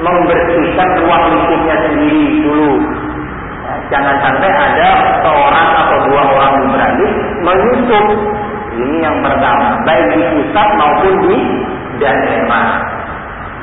membersihkan 0.02 0.88
ruang 1.04 1.24
lingkupnya 1.30 1.76
sendiri 1.88 2.24
dulu. 2.42 2.74
Ya, 3.64 3.74
jangan 3.96 4.16
sampai 4.20 4.50
ada 4.50 4.90
seorang 5.24 5.68
atau 5.72 5.98
dua 6.10 6.22
orang 6.36 6.52
liberalis 6.64 7.14
menyusup. 7.40 8.06
Ini 8.74 8.96
yang 9.06 9.16
pertama, 9.22 9.78
baik 9.86 10.04
di 10.18 10.20
pusat 10.34 10.68
maupun 10.74 11.14
di 11.22 11.36
daerah. 12.02 12.66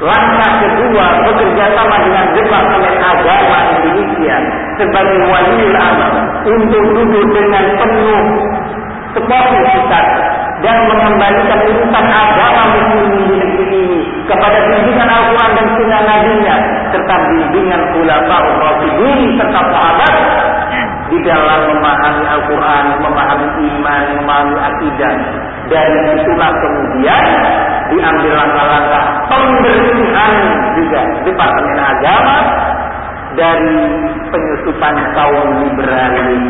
Langkah 0.02 0.52
kedua 0.66 1.06
bekerja 1.30 1.78
sama 1.78 2.02
dengan 2.02 2.26
Departemen 2.34 2.96
Agama 3.06 3.60
Indonesia 3.70 4.36
sebagai 4.82 5.20
wali 5.30 5.70
amr 5.78 6.31
untuk 6.46 6.84
duduk 6.98 7.26
dengan 7.34 7.66
penuh 7.78 8.24
kita 9.12 10.02
dan 10.62 10.78
mengembalikan 10.88 11.60
urusan 11.68 12.06
agama 12.06 12.64
muslimin 12.78 13.26
di 13.28 13.36
negeri 13.36 13.66
ini 13.74 14.00
kepada 14.30 14.58
bimbingan 14.70 15.10
Al-Quran 15.10 15.52
dan 15.58 15.68
Sunnah 15.74 16.02
Nabi-Nya 16.06 16.56
serta 16.94 17.16
bimbingan 17.28 17.82
ulama 17.98 18.36
Rasulullah 18.62 19.20
serta 19.42 19.62
sahabat 19.74 20.16
di 21.12 21.18
dalam 21.28 21.60
memahami 21.68 22.24
Al-Quran, 22.24 22.84
memahami 23.04 23.48
iman, 23.68 24.04
memahami 24.22 24.56
akidah. 24.64 25.14
Dan 25.68 25.88
itulah 26.20 26.52
kemudian 26.52 27.24
diambil 27.92 28.34
langkah-langkah 28.36 29.04
pembersihan 29.28 30.34
juga 30.76 31.02
Departemen 31.28 31.80
Agama 31.80 32.36
dari 33.36 33.78
penyusupan 34.32 34.96
kaum 35.16 35.48
liberalis 35.64 36.46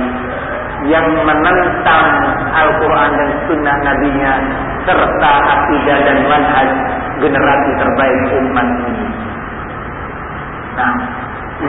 yang 0.89 1.05
menentang 1.21 2.07
Al-Quran 2.57 3.11
dan 3.13 3.29
Sunnah 3.45 3.77
Nabi-Nya 3.85 4.33
serta 4.89 5.33
akidah 5.45 5.97
dan 6.09 6.17
manhaj 6.25 6.69
generasi 7.21 7.71
terbaik 7.77 8.21
umat 8.33 8.67
ini. 8.89 9.07
Nah, 10.73 10.93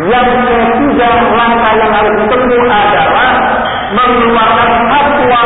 yang 0.09 0.29
ketiga 0.49 1.11
langkah 1.37 1.73
yang 1.77 1.93
harus 1.93 2.15
ditempuh 2.25 2.65
adalah 2.65 3.31
mengeluarkan 3.93 4.71
fatwa 4.89 5.45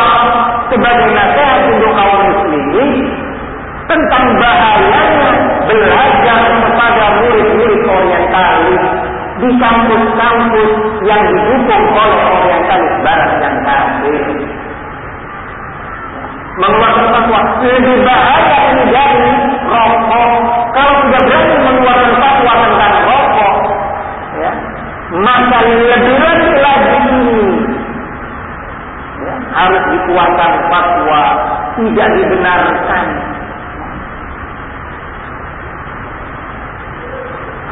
sebagai 0.70 1.09
nasihat 1.11 1.61
untuk 1.74 1.90
kaum 1.98 2.20
muslimin 2.31 2.90
tentang 3.90 4.24
bahayanya 4.38 5.31
belajar 5.66 6.40
kepada 6.62 7.05
murid-murid 7.18 7.83
orientalis 7.83 8.83
di 9.47 9.55
kampus-kampus 9.63 10.71
yang 11.07 11.23
didukung 11.23 11.85
oleh 11.95 12.21
orientalis 12.27 12.95
barat 13.07 13.31
yang 13.39 13.57
kafir. 13.63 14.23
Mengeluarkan 16.57 17.07
fatwa 17.13 17.41
lebih 17.63 17.97
bahaya 18.03 18.59
ini 18.73 18.85
dari 18.91 19.31
rokok. 19.69 20.31
Kalau 20.73 20.95
tidak 21.05 21.23
berani 21.29 21.57
mengeluarkan 21.63 22.15
fatwa 22.17 22.53
tentang 22.65 22.95
rokok, 23.07 23.55
ya, 24.41 24.53
maka 25.21 25.59
lebih 25.69 26.17
lagi 26.17 26.51
lagi 26.59 26.97
ya, 29.21 29.35
harus 29.53 29.83
dikeluarkan 29.95 30.53
fatwa 30.73 31.23
tidak 31.77 32.09
dibenarkan 32.17 33.05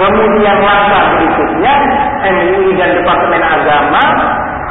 Kemudian 0.05 0.57
langkah 0.61 1.17
berikutnya 1.17 1.75
MUI 2.29 2.77
dan 2.77 2.93
Departemen 2.93 3.41
Agama 3.41 4.05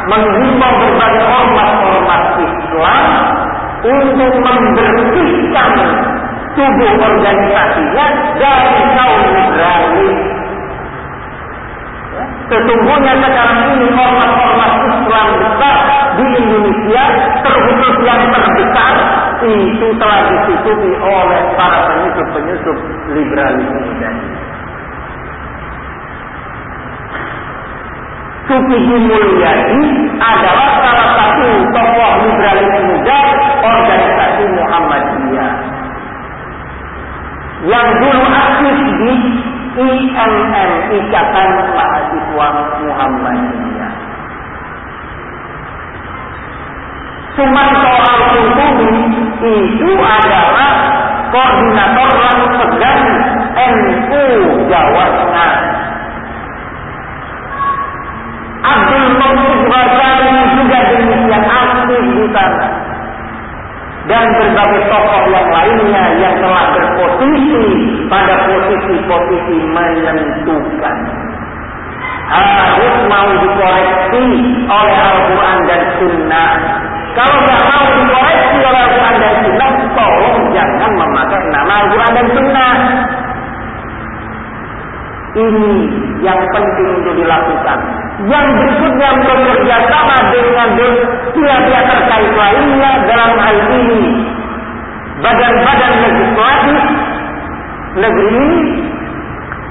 menghimbau 0.06 0.74
berbagai 0.78 1.26
ormas-ormas 1.26 2.24
Islam 2.38 3.06
untuk 3.82 4.34
membersihkan 4.46 5.70
tubuh 6.54 6.92
organisasinya 7.02 8.06
dari 8.38 8.82
kaum 8.94 9.22
liberalis. 9.34 10.18
Sesungguhnya 12.54 13.14
sekarang 13.18 13.62
ini 13.74 13.88
ormas-ormas 13.90 14.74
Islam 14.86 15.28
besar 15.34 15.76
di 16.14 16.26
Indonesia, 16.46 17.04
terkhusus 17.42 17.96
yang 18.06 18.22
terbesar, 18.30 18.96
itu 19.50 19.88
telah 19.98 20.22
ditutupi 20.30 20.92
oleh 21.02 21.42
para 21.58 21.90
penyusup-penyusup 21.90 22.78
liberalisme 23.18 24.14
Sufi 28.44 28.78
Mulyadi 28.84 29.82
adalah 30.20 30.70
salah 30.84 31.08
satu 31.16 31.48
tokoh 31.72 32.12
liberalis 32.28 32.76
muda 32.92 33.20
organisasi 33.64 34.44
Muhammadiyah 34.52 35.52
yang 37.64 37.88
dulu 38.04 38.24
aktif 38.28 38.78
di 39.00 39.14
IMM 39.80 40.72
Ikatan 40.92 41.50
Mahasiswa 41.72 42.48
Muhammadiyah. 42.84 43.94
Sumanto 47.40 47.92
Al-Qurtubi 47.96 48.92
itu 49.40 49.90
adalah 49.98 50.72
koordinator 51.32 52.12
pegang 52.60 53.02
NU 53.56 54.26
Jawa 54.68 55.06
Sana 62.34 62.68
dan 64.04 64.26
berbagai 64.36 64.84
tokoh 64.92 65.22
yang 65.32 65.48
lainnya 65.48 66.04
yang 66.20 66.36
telah 66.44 66.76
berposisi 66.76 67.66
pada 68.12 68.36
posisi-posisi 68.52 69.58
menentukan 69.72 70.98
harus 72.34 72.96
mau 73.08 73.30
dikoreksi 73.32 74.26
oleh 74.68 74.98
Al-Quran 74.98 75.58
dan 75.70 75.82
Sunnah. 76.02 76.52
Kalau 77.14 77.38
nggak 77.46 77.62
mau 77.70 77.86
dikoreksi 77.94 78.58
oleh 78.60 78.80
Al-Quran 78.82 79.16
dan 79.22 79.34
Sunnah, 79.44 79.72
tolong 79.94 80.38
jangan 80.52 80.92
memakai 80.98 81.44
nama 81.54 81.74
Al-Quran 81.86 82.12
dan 82.12 82.28
Sunnah. 82.34 82.74
Ini 85.34 85.70
yang 86.22 86.40
penting 86.54 86.88
untuk 87.02 87.14
dilakukan. 87.18 87.80
Yang 88.14 88.46
berikutnya 88.46 89.10
bekerja 89.26 89.78
sama 89.90 90.18
dengan 90.30 90.70
pihak-pihak 91.34 91.84
terkait 91.90 92.32
lainnya 92.38 92.92
dalam 93.10 93.34
hal 93.42 93.58
ini. 93.74 94.02
Badan-badan 95.18 95.94
legislatif 96.04 96.84
negeri 97.98 98.50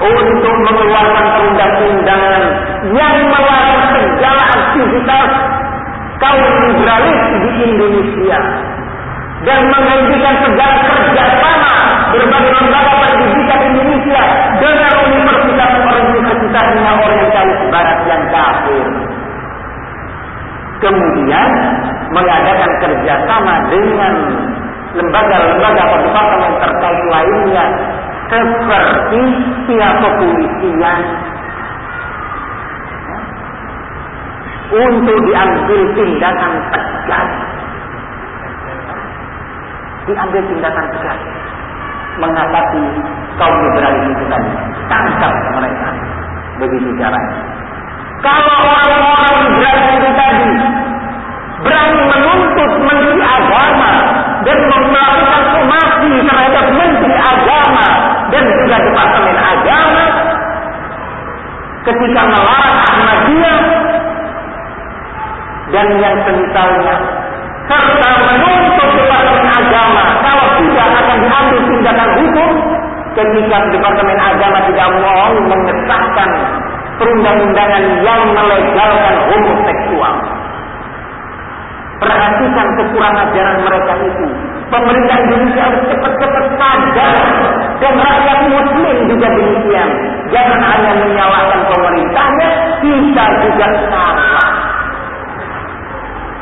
untuk 0.03 0.55
mengeluarkan 0.67 1.25
perundang-undangan 1.37 2.43
yang 2.91 3.15
melarang 3.31 3.81
segala 3.95 4.43
aktivitas 4.43 5.29
kaum 6.19 6.51
liberalis 6.67 7.21
di 7.39 7.51
Indonesia 7.71 8.39
dan 9.43 9.59
menghentikan 9.67 10.35
segala 10.39 10.79
kerjasama 10.87 11.73
berbagai 12.15 12.51
lembaga 12.63 12.93
pendidikan 13.03 13.59
Indonesia 13.71 14.23
dengan 14.59 14.91
universitas-universitasnya 15.03 16.91
barat 17.73 17.99
yang 18.05 18.23
kafir. 18.29 18.85
Kemudian 20.77 21.49
mengadakan 22.13 22.71
kerjasama 22.85 23.53
dengan 23.73 24.13
lembaga-lembaga 24.93 25.83
yang 26.37 26.55
terkait 26.61 27.03
lainnya 27.09 27.65
seperti 28.29 29.21
pihak 29.65 29.93
kepolisian. 30.05 31.01
Untuk 34.73 35.17
diambil 35.29 35.81
tindakan 35.93 36.53
tegas. 36.73 37.29
Diambil 40.09 40.41
tindakan 40.49 40.85
tegas. 40.97 41.19
Mengatasi 42.17 42.81
kaum 43.37 43.55
liberal 43.69 43.93
itu 44.01 44.25
tadi. 44.29 44.51
Tangkap 44.89 45.33
mereka. 45.57 45.89
Begitu 46.61 46.89
caranya 47.01 47.52
kalau 48.23 48.57
orang-orang 48.71 49.35
liberal 49.43 49.77
itu 49.99 50.09
tadi 50.15 50.51
berani 51.59 52.01
menuntut 52.07 52.71
menteri 52.87 53.19
agama 53.19 53.91
dan 54.47 54.57
melakukan 54.71 55.43
somasi 55.51 56.11
terhadap 56.23 56.65
menteri 56.71 57.15
agama 57.19 57.87
dan 58.31 58.43
juga 58.47 58.75
departemen 58.79 59.37
agama 59.37 60.05
ketika 61.83 62.21
melarang 62.31 62.77
Ahmadiyah 62.87 63.59
dan 65.75 65.87
yang 65.99 66.15
semisalnya 66.23 66.95
serta 67.67 68.09
menuntut 68.23 68.89
departemen 69.03 69.47
agama 69.51 70.03
kalau 70.23 70.47
tidak 70.63 70.87
akan 70.95 71.17
diambil 71.27 71.59
tindakan 71.67 72.09
hukum 72.23 72.49
ketika 73.19 73.57
departemen 73.67 74.19
agama 74.19 74.57
tidak 74.71 74.87
mau 75.03 75.31
mengesahkan 75.43 76.29
perundang-undangan 76.97 77.83
yang 78.03 78.21
melegalkan 78.33 79.15
homoseksual. 79.29 80.15
Perhatikan 82.03 82.67
kekurang 82.75 83.15
ajaran 83.15 83.57
mereka 83.63 83.93
itu. 84.03 84.25
Pemerintah 84.67 85.17
Indonesia 85.23 85.61
harus 85.71 85.83
cepat-cepat 85.87 86.45
sadar. 86.59 87.15
Dan 87.79 87.93
rakyat 87.99 88.39
muslim 88.51 88.97
juga 89.07 89.27
demikian. 89.31 89.89
Jangan 90.31 90.59
hanya 90.59 90.91
menyalahkan 90.99 91.61
pemerintahnya, 91.67 92.49
kita 92.83 93.25
juga 93.43 93.67
salah. 93.87 94.51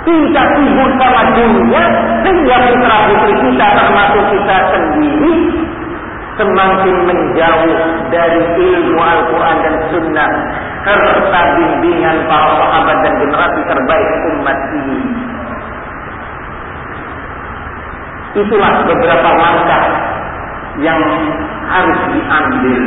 Kita 0.01 0.41
sibuk 0.57 0.91
sama 0.97 1.21
dunia, 1.37 1.83
sehingga 2.25 2.57
putra 2.57 2.97
putri 3.05 3.33
kita 3.37 3.67
termasuk 3.77 4.23
kita 4.33 4.57
sendiri 4.73 5.33
semakin 6.41 6.95
menjauh 7.05 7.77
dari 8.09 8.41
ilmu 8.57 8.97
Al-Quran 8.97 9.57
dan 9.61 9.75
Sunnah 9.93 10.31
serta 10.81 11.41
bimbingan 11.61 12.25
para 12.25 12.57
sahabat 12.57 12.97
dan 13.05 13.13
generasi 13.21 13.61
terbaik 13.69 14.09
umat 14.33 14.57
ini. 14.73 14.99
Itulah 18.41 18.73
beberapa 18.89 19.29
langkah 19.37 19.83
yang 20.81 21.01
harus 21.69 21.99
diambil 22.09 22.81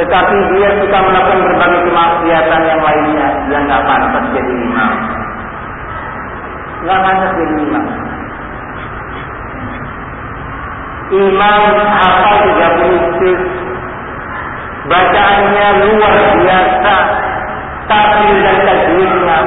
tetapi 0.00 0.36
dia 0.54 0.70
suka 0.80 0.98
melakukan 1.02 1.40
berbagai 1.44 1.80
kemaksiatan 1.90 2.60
yang 2.62 2.80
lainnya 2.80 3.26
yang 3.50 3.62
nggak 3.66 3.82
pantas 3.84 4.24
jadi 4.32 4.52
imam. 4.54 4.92
Nggak 6.86 7.00
pantas 7.04 7.32
jadi 7.36 7.54
imam. 7.58 7.86
Imam 11.10 11.62
hafal 11.90 12.38
30 12.54 13.18
juz. 13.18 13.42
Bacaannya 14.86 15.66
luar 15.84 16.14
biasa. 16.38 16.96
Tapi 17.90 18.22
dan 18.46 18.56
tajwidnya 18.62 19.38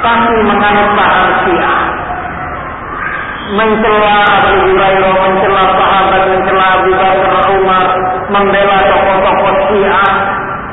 tapi 0.00 0.34
menganut 0.48 0.88
paham 0.96 1.28
syiah. 1.44 1.82
Mencela 3.50 4.16
Abu 4.24 4.52
Hurairah, 4.64 5.14
mencela 5.20 5.64
mencela 6.60 6.76
Abu 6.76 6.90
Bakar 6.92 7.46
Umar, 7.56 7.84
membela 8.28 8.76
tokoh-tokoh 8.84 9.54
Syiah 9.68 10.12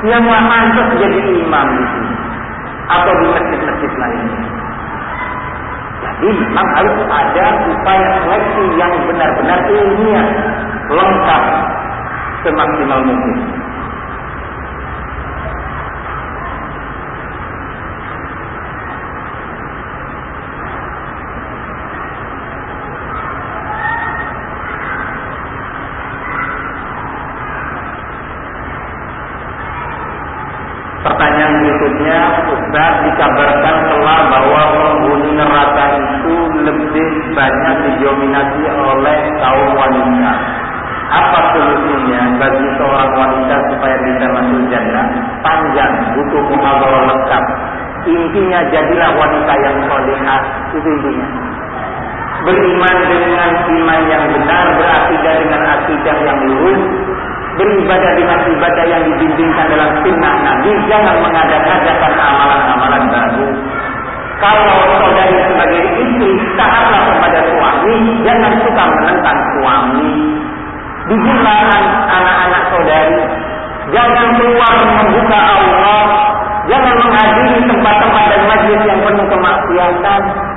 yang 0.04 0.22
nggak 0.22 0.42
pantas 0.46 0.88
jadi 1.00 1.20
imam 1.42 1.66
di 1.74 1.84
sini 1.88 2.12
atau 2.88 3.12
di 3.12 3.26
masjid-masjid 3.32 3.92
lainnya. 3.96 4.40
Jadi 5.98 6.28
memang 6.30 6.66
harus 6.78 6.98
ada 7.08 7.46
upaya 7.66 8.08
seleksi 8.22 8.64
yang 8.78 8.92
benar-benar 9.08 9.58
ilmiah, 9.66 10.28
lengkap, 10.92 11.42
semaksimal 12.46 13.00
mungkin. 13.02 13.36
Berikutnya 32.08 32.48
Ustaz 32.48 32.92
dikabarkan 33.04 33.76
telah 33.84 34.20
bahwa 34.32 34.62
penghuni 34.72 35.30
neraka 35.36 35.84
itu 36.00 36.36
lebih 36.64 37.08
banyak 37.36 37.76
didominasi 37.84 38.64
oleh 38.72 39.18
kaum 39.40 39.70
wanita. 39.76 40.32
Apa 41.08 41.40
solusinya 41.56 42.36
bagi 42.36 42.68
seorang 42.76 43.12
wanita 43.16 43.56
supaya 43.72 43.96
bisa 44.04 44.26
masuk 44.28 44.60
jannah? 44.68 45.06
Panjang, 45.40 45.92
butuh 46.16 46.42
muhadarah 46.52 47.02
lengkap. 47.08 47.44
Intinya 48.08 48.60
jadilah 48.68 49.10
wanita 49.16 49.52
yang 49.64 49.76
solehah. 49.88 50.40
Itu 50.76 50.88
intinya. 50.88 51.28
Beriman 52.38 52.96
dengan 53.08 53.50
iman 53.66 54.00
yang 54.08 54.24
benar, 54.30 54.64
berakidah 54.78 55.34
dengan 55.42 55.62
akidah 55.80 56.16
yang 56.22 56.38
lurus, 56.44 56.80
beribadah 57.58 58.12
dengan 58.14 58.38
ibadah 58.46 58.84
yang 58.86 59.02
dibimbingkan 59.02 59.66
dalam 59.66 59.90
sunnah 60.06 60.34
Nabi, 60.46 60.70
jangan 60.86 61.16
mengadakan 61.18 62.12
amalan-amalan 62.14 63.02
baru. 63.10 63.46
Kalau 64.38 64.78
saudari 65.02 65.38
sebagai 65.50 65.82
istri, 65.98 66.30
taatlah 66.54 67.02
kepada 67.10 67.40
suami, 67.50 68.22
jangan 68.22 68.52
suka 68.62 68.84
menentang 68.86 69.38
suami. 69.58 70.10
Dijulah 71.10 71.60
anak-anak 72.06 72.62
saudari, 72.70 73.18
jangan 73.90 74.28
keluar 74.38 74.72
membuka 74.78 75.38
Allah, 75.40 76.04
jangan 76.70 76.94
menghadiri 77.02 77.58
tempat-tempat 77.66 78.24
dan 78.30 78.42
majlis 78.46 78.82
yang 78.86 79.00
penuh 79.02 79.26
kemaksiatan. 79.26 80.47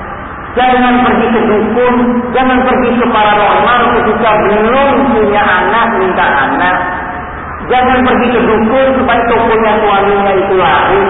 Jangan 0.52 0.94
pergi 1.08 1.28
ke 1.32 1.42
dukun, 1.48 1.96
jangan 2.36 2.60
pergi 2.68 2.90
ke 3.00 3.06
paranormal 3.08 3.82
ketika 3.96 4.32
belum 4.36 4.96
punya 5.16 5.42
anak, 5.48 5.88
minta 5.96 6.28
anak. 6.28 6.76
Jangan 7.72 8.04
pergi 8.04 8.28
ke 8.36 8.40
dukun 8.44 8.88
supaya 9.00 9.22
tokonya 9.32 9.72
suaminya 9.80 10.34
itu 10.36 10.56
laris. 10.60 11.10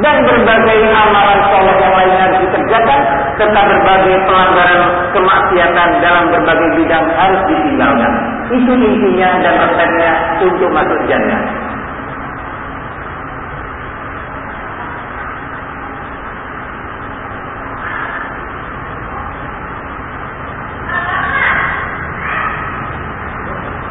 Dan 0.00 0.16
berbagai 0.24 0.80
amalan 0.96 1.40
sholat 1.52 1.76
yang 1.76 1.94
lain 1.94 2.14
harus 2.16 2.38
dikerjakan, 2.42 3.00
serta 3.36 3.60
berbagai 3.68 4.16
pelanggaran 4.24 4.80
kemaksiatan 5.12 5.88
dalam 6.00 6.24
berbagai 6.32 6.68
bidang 6.74 7.04
harus 7.14 7.42
ditinggalkan. 7.46 8.12
Itu 8.50 8.72
intinya 8.74 9.30
dan 9.44 9.54
resepnya 9.62 10.12
untuk 10.42 10.70
masuk 10.74 10.98
jannah. 11.06 11.69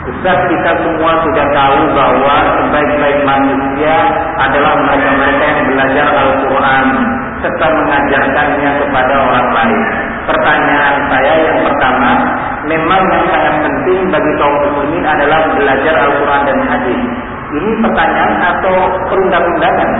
Ustaz 0.10 0.41
kita 0.50 0.72
semua 0.82 1.22
sudah 1.22 1.48
tahu 1.54 1.80
bahwa 1.93 2.36
sebaik-baik 2.58 3.19
manusia 3.30 3.93
adalah 4.41 4.74
mereka-mereka 4.82 5.43
yang 5.45 5.62
belajar 5.69 6.08
Al-Quran 6.10 6.86
serta 7.45 7.67
mengajarkannya 7.69 8.72
kepada 8.82 9.13
orang 9.22 9.48
lain. 9.54 9.80
Pertanyaan 10.26 10.95
saya 11.13 11.34
yang 11.45 11.60
pertama, 11.62 12.12
memang 12.65 13.02
yang 13.06 13.26
sangat 13.30 13.56
penting 13.62 14.02
bagi 14.10 14.32
kaum 14.41 14.56
muslimin 14.65 15.06
adalah 15.06 15.39
belajar 15.54 15.93
Al-Quran 16.02 16.41
dan 16.41 16.60
hadis. 16.65 17.02
Ini 17.54 17.72
pertanyaan 17.86 18.34
atau 18.50 18.76
perundang-undangan? 19.13 19.91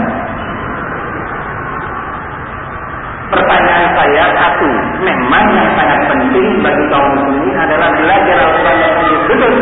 Pertanyaan 3.30 3.86
saya 3.94 4.24
satu, 4.34 4.70
memang 5.06 5.44
yang 5.54 5.70
sangat 5.78 6.00
penting 6.10 6.50
bagi 6.66 6.84
kaum 6.90 7.08
muslimin 7.14 7.54
adalah 7.62 7.94
belajar 7.94 8.36
Al-Quran 8.42 8.76
dan 8.82 8.92
hadis. 8.98 9.20
Betul. 9.30 9.54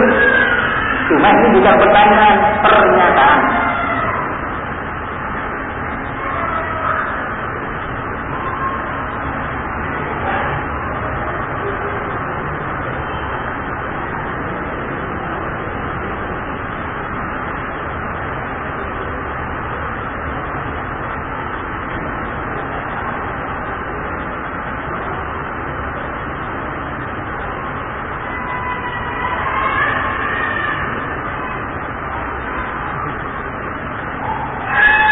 Cuma 1.09 1.29
ini 1.33 1.49
bukan 1.57 1.75
pertanyaan, 1.81 2.37
pernyataan. 2.61 3.41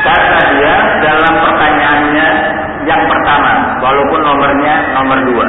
Karena 0.07 0.39
dia 0.55 0.75
dalam 1.03 1.35
pertanyaannya 1.35 2.29
yang 2.87 3.03
pertama, 3.11 3.75
walaupun 3.83 4.23
nomornya 4.23 4.75
nomor 4.95 5.19
dua. 5.27 5.47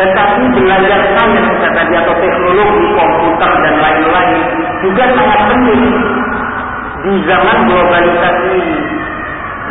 Tetapi 0.00 0.42
belajar 0.56 1.00
sains 1.20 1.48
kata 1.60 1.80
dia 1.92 2.00
atau 2.00 2.16
teknologi 2.16 2.86
komputer 2.96 3.52
dan 3.60 3.74
lain-lain 3.76 4.40
juga 4.80 5.04
sangat 5.12 5.40
penting 5.52 5.82
di 7.04 7.12
zaman 7.28 7.58
globalisasi 7.68 8.48
ini. 8.56 8.76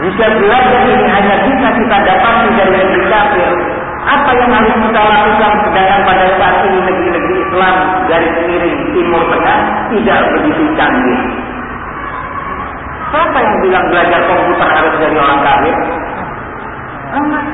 Jika 0.06 0.26
belajar 0.38 0.82
ini 0.86 1.06
hanya 1.10 1.36
bisa 1.50 1.68
kita 1.74 1.98
dapati 2.06 2.48
dari 2.54 2.72
negeri 2.78 3.06
kafir, 3.10 3.50
apa 4.06 4.30
yang 4.38 4.52
harus 4.54 4.76
kita 4.78 5.02
lakukan 5.02 5.54
sedangkan 5.66 6.02
pada 6.06 6.26
saat 6.38 6.56
ini 6.70 6.80
negeri-negeri 6.86 7.38
Dari 8.20 8.36
miring 8.52 8.80
Timur 8.92 9.24
Tengah 9.32 9.60
tidak 9.96 10.20
begitu 10.36 10.64
canggih. 10.76 11.22
Siapa 13.16 13.40
yang 13.40 13.58
bilang 13.64 13.86
belajar 13.88 14.20
komputer 14.28 14.68
harus 14.76 14.94
dari 15.00 15.16
orang 15.16 15.40
kafir? 15.40 15.76
Enggak. 17.16 17.46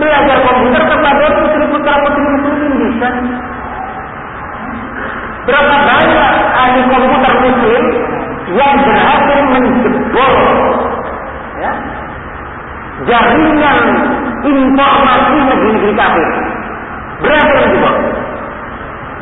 Belajar 0.00 0.38
komputer 0.48 0.82
kepada 0.88 1.24
putri 1.28 1.64
putra 1.68 1.94
putri 2.08 2.24
muslimin 2.24 2.72
bisa. 2.88 3.08
Berapa 5.44 5.76
banyak 5.84 6.32
ahli 6.56 6.80
komputer 6.88 7.34
muslim 7.44 7.84
yang 8.48 8.76
berhasil 8.80 9.40
menjebol 9.52 10.34
ya, 11.60 11.72
jaringan 13.12 13.78
informasi 14.40 15.36
negeri-negeri 15.52 15.92
kafir. 16.00 16.28
Berapa 17.20 17.52
yang 17.60 17.70
jebol? 17.76 18.13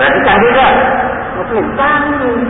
Berarti 0.00 0.18
canggih 0.24 0.52
kan? 0.56 0.74
Muslim 1.36 1.66
canggih. 1.76 2.40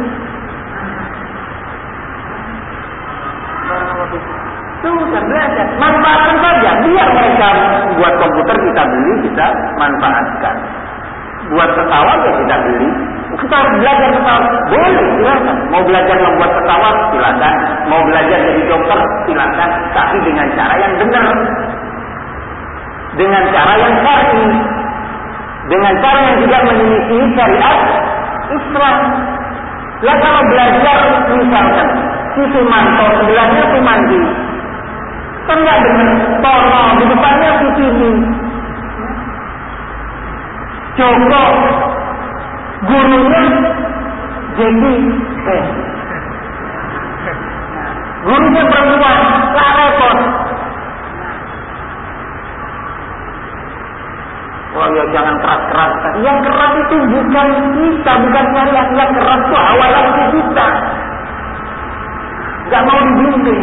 Sudah 4.83 5.23
belajar, 5.23 5.67
manfaatkan 5.79 6.37
saja. 6.43 6.71
Biar 6.83 7.09
mereka 7.15 7.49
buat 7.95 8.15
komputer 8.19 8.57
kita 8.67 8.83
beli, 8.83 9.13
kita 9.31 9.47
manfaatkan. 9.79 10.57
Buat 11.55 11.71
pesawat 11.79 12.19
ya 12.27 12.33
kita 12.43 12.57
beli. 12.67 12.89
Kita 13.33 13.55
harus 13.55 13.75
belajar 13.81 14.09
pesawat. 14.13 14.45
Boleh, 14.69 15.07
silakan. 15.17 15.57
Mau 15.73 15.83
belajar 15.87 16.17
membuat 16.19 16.51
pesawat, 16.53 16.95
silakan. 17.15 17.55
Mau 17.89 18.01
belajar 18.05 18.39
jadi 18.43 18.63
dokter, 18.67 18.99
silakan. 19.31 19.71
Tapi 19.95 20.17
dengan 20.27 20.47
cara 20.59 20.75
yang 20.77 20.95
benar. 20.99 21.27
Dengan 23.17 23.43
cara 23.55 23.73
yang 23.79 23.95
syar'i. 24.03 24.72
Dengan 25.71 25.95
cara 26.03 26.19
yang 26.27 26.37
juga 26.43 26.59
menyelisihi 26.67 27.27
syariat 27.39 27.79
Islam. 28.51 28.97
Lah 30.03 30.17
kalau 30.19 30.43
belajar 30.51 30.99
misalkan 31.31 31.89
si 32.35 32.43
Sumanto 32.51 33.07
sebelahnya 33.23 33.63
Sumandi. 33.71 34.21
Kan 35.47 35.59
nggak 35.63 35.79
benar. 35.79 36.11
Tono 36.43 36.83
di 36.99 37.05
depannya 37.07 37.51
si 37.63 37.69
Tini. 37.79 38.13
Joko 40.93 41.45
gurunya 42.85 43.45
jadi 44.59 44.95
eh. 45.49 45.65
Gurunya 48.23 48.63
perempuan, 48.71 49.19
Ya 55.03 55.19
jangan 55.19 55.35
keras-keras. 55.43 55.93
Yang 56.23 56.39
keras 56.47 56.73
itu 56.79 56.97
bukan 57.11 57.49
kita, 57.75 58.13
bukan 58.23 58.45
syariat. 58.55 58.87
Yang 58.95 59.11
keras 59.19 59.41
itu 59.43 59.57
awal 59.59 59.93
kita. 60.31 60.69
Gak 62.71 62.83
mau 62.87 63.01
dibimbing. 63.03 63.63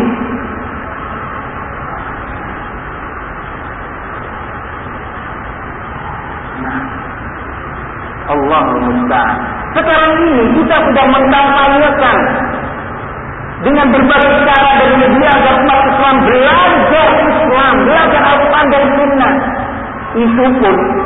Nah, 6.59 6.81
Allah 8.35 8.63
musta'an. 8.83 9.37
Sekarang 9.79 10.11
ini 10.19 10.43
kita 10.59 10.75
sudah 10.91 11.05
mengkampanyekan 11.07 12.17
dengan 13.63 13.87
berbagai 13.95 14.43
cara 14.43 14.69
dari 14.75 14.95
media 15.07 15.29
agar 15.39 15.55
umat 15.63 15.79
Islam 15.87 16.15
belajar 16.27 17.09
Islam, 17.15 17.73
belajar 17.87 18.21
Al-Quran 18.27 18.65
dan 18.67 18.83
Sunnah. 18.91 19.33
Itu 20.19 20.45
pun 20.57 20.98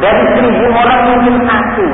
dari 0.00 0.22
seribu 0.36 0.64
orang 0.72 1.00
mungkin 1.08 1.34
satu. 1.48 1.86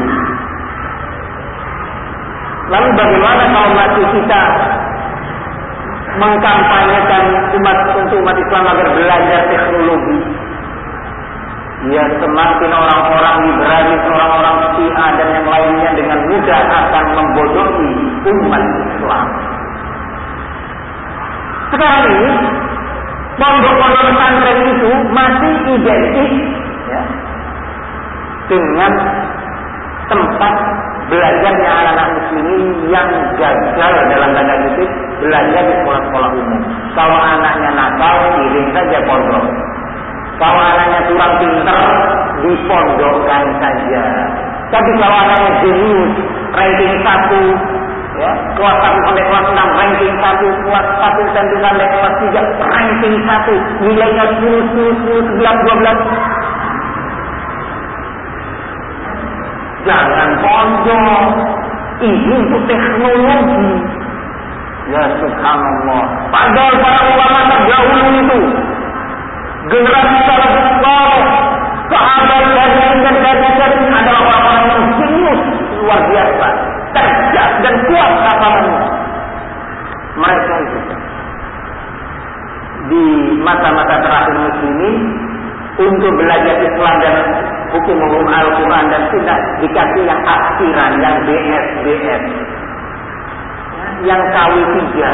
Lalu 2.72 2.88
bagaimana 2.96 3.42
kalau 3.52 3.70
masih 3.76 4.06
kita 4.16 4.42
mengkampanyekan 6.16 7.24
umat 7.56 7.78
untuk 7.96 8.16
umat 8.20 8.36
Islam 8.36 8.64
agar 8.68 8.88
belajar 8.96 9.40
teknologi. 9.48 10.18
Ya 11.90 12.04
semakin 12.14 12.70
orang-orang 12.70 13.36
liberalis, 13.42 14.02
orang-orang 14.06 14.56
Syiah 14.78 15.10
dan 15.18 15.28
yang 15.34 15.48
lainnya 15.50 15.90
dengan 15.98 16.18
mudah 16.30 16.60
akan 16.62 17.04
membodohi 17.18 17.90
umat 18.22 18.64
Islam. 18.86 19.26
Sekarang 21.74 22.04
ini 22.06 22.30
pondok-pondok 23.40 24.02
pesantren 24.12 24.58
itu 24.70 24.90
masih 25.10 25.52
identik 25.74 26.30
ya, 26.86 27.02
dengan 28.52 28.92
tempat 30.12 30.54
belajarnya 31.08 31.70
anak-anak 31.72 32.08
muslimin 32.20 32.62
yang 32.92 33.08
gagal 33.40 33.94
dalam 34.12 34.30
tanda 34.36 34.54
kutip 34.68 34.90
belanja 35.24 35.60
di 35.64 35.72
sekolah-sekolah 35.80 36.30
umum. 36.36 36.60
Kalau 36.92 37.16
anaknya 37.16 37.70
nakal, 37.72 38.16
kirim 38.36 38.66
saja 38.76 38.98
pondok. 39.08 39.44
Kalau 40.36 40.60
anaknya 40.60 41.00
kurang 41.08 41.32
pintar, 41.40 41.80
dipondokkan 42.44 43.44
saja. 43.60 44.02
Tapi 44.72 44.90
kalau 45.00 45.16
anaknya 45.16 45.50
jenius, 45.64 46.12
ranking 46.56 46.94
1, 47.00 48.20
ya, 48.20 48.32
kelas 48.56 48.76
1 48.80 49.04
sampai 49.04 49.24
kelas 49.28 49.46
6, 49.52 49.80
ranking 49.80 50.14
1, 50.16 50.64
kelas 50.64 50.86
1 50.96 51.28
sampai 51.36 51.86
kelas 51.92 52.14
3, 52.20 52.40
ranking 52.72 53.16
1, 53.20 53.84
nilainya 53.84 54.24
10, 54.40 54.64
10, 54.76 54.96
10, 55.12 55.40
11, 55.40 55.56
12, 55.60 56.41
Jangan 59.82 60.30
pondok. 60.38 61.24
Ini 62.02 62.34
untuk 62.34 62.62
teknologi. 62.66 63.66
Ya 64.90 65.04
subhanallah. 65.22 66.02
Padahal 66.34 66.74
para 66.82 67.00
ulama 67.06 67.40
terdahulu 67.50 68.06
itu. 68.18 68.40
Generasi 69.70 70.18
salafus. 70.26 70.66
Sahabat 71.92 72.44
dan 72.56 72.94
dan 73.04 73.16
tabi'in 73.20 73.92
adalah 73.92 74.22
orang-orang 74.24 74.64
yang 74.64 74.84
jenius 74.96 75.40
luar 75.82 76.00
biasa. 76.08 76.46
Cerdas 76.92 77.52
dan 77.62 77.74
kuat 77.86 78.10
hafalannya. 78.26 78.80
Mereka 80.12 80.54
itu 80.66 80.78
di 82.92 83.04
masa-masa 83.40 83.94
terakhir 84.02 84.36
muslimin 84.36 84.96
untuk 85.78 86.12
belajar 86.18 86.56
Islam 86.60 86.94
dan 87.00 87.16
hukum-hukum 87.72 88.26
Al-Quran 88.28 88.84
dan 88.92 89.02
sunnah 89.08 89.38
dikasih 89.64 90.02
yang 90.04 90.20
akhiran, 90.22 90.92
yang 91.00 91.16
BS, 91.24 91.66
BS. 91.82 92.22
Yang 94.02 94.22
KW 94.34 94.52
tiga. 94.76 95.10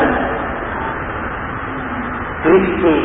Kristi. 2.43 2.97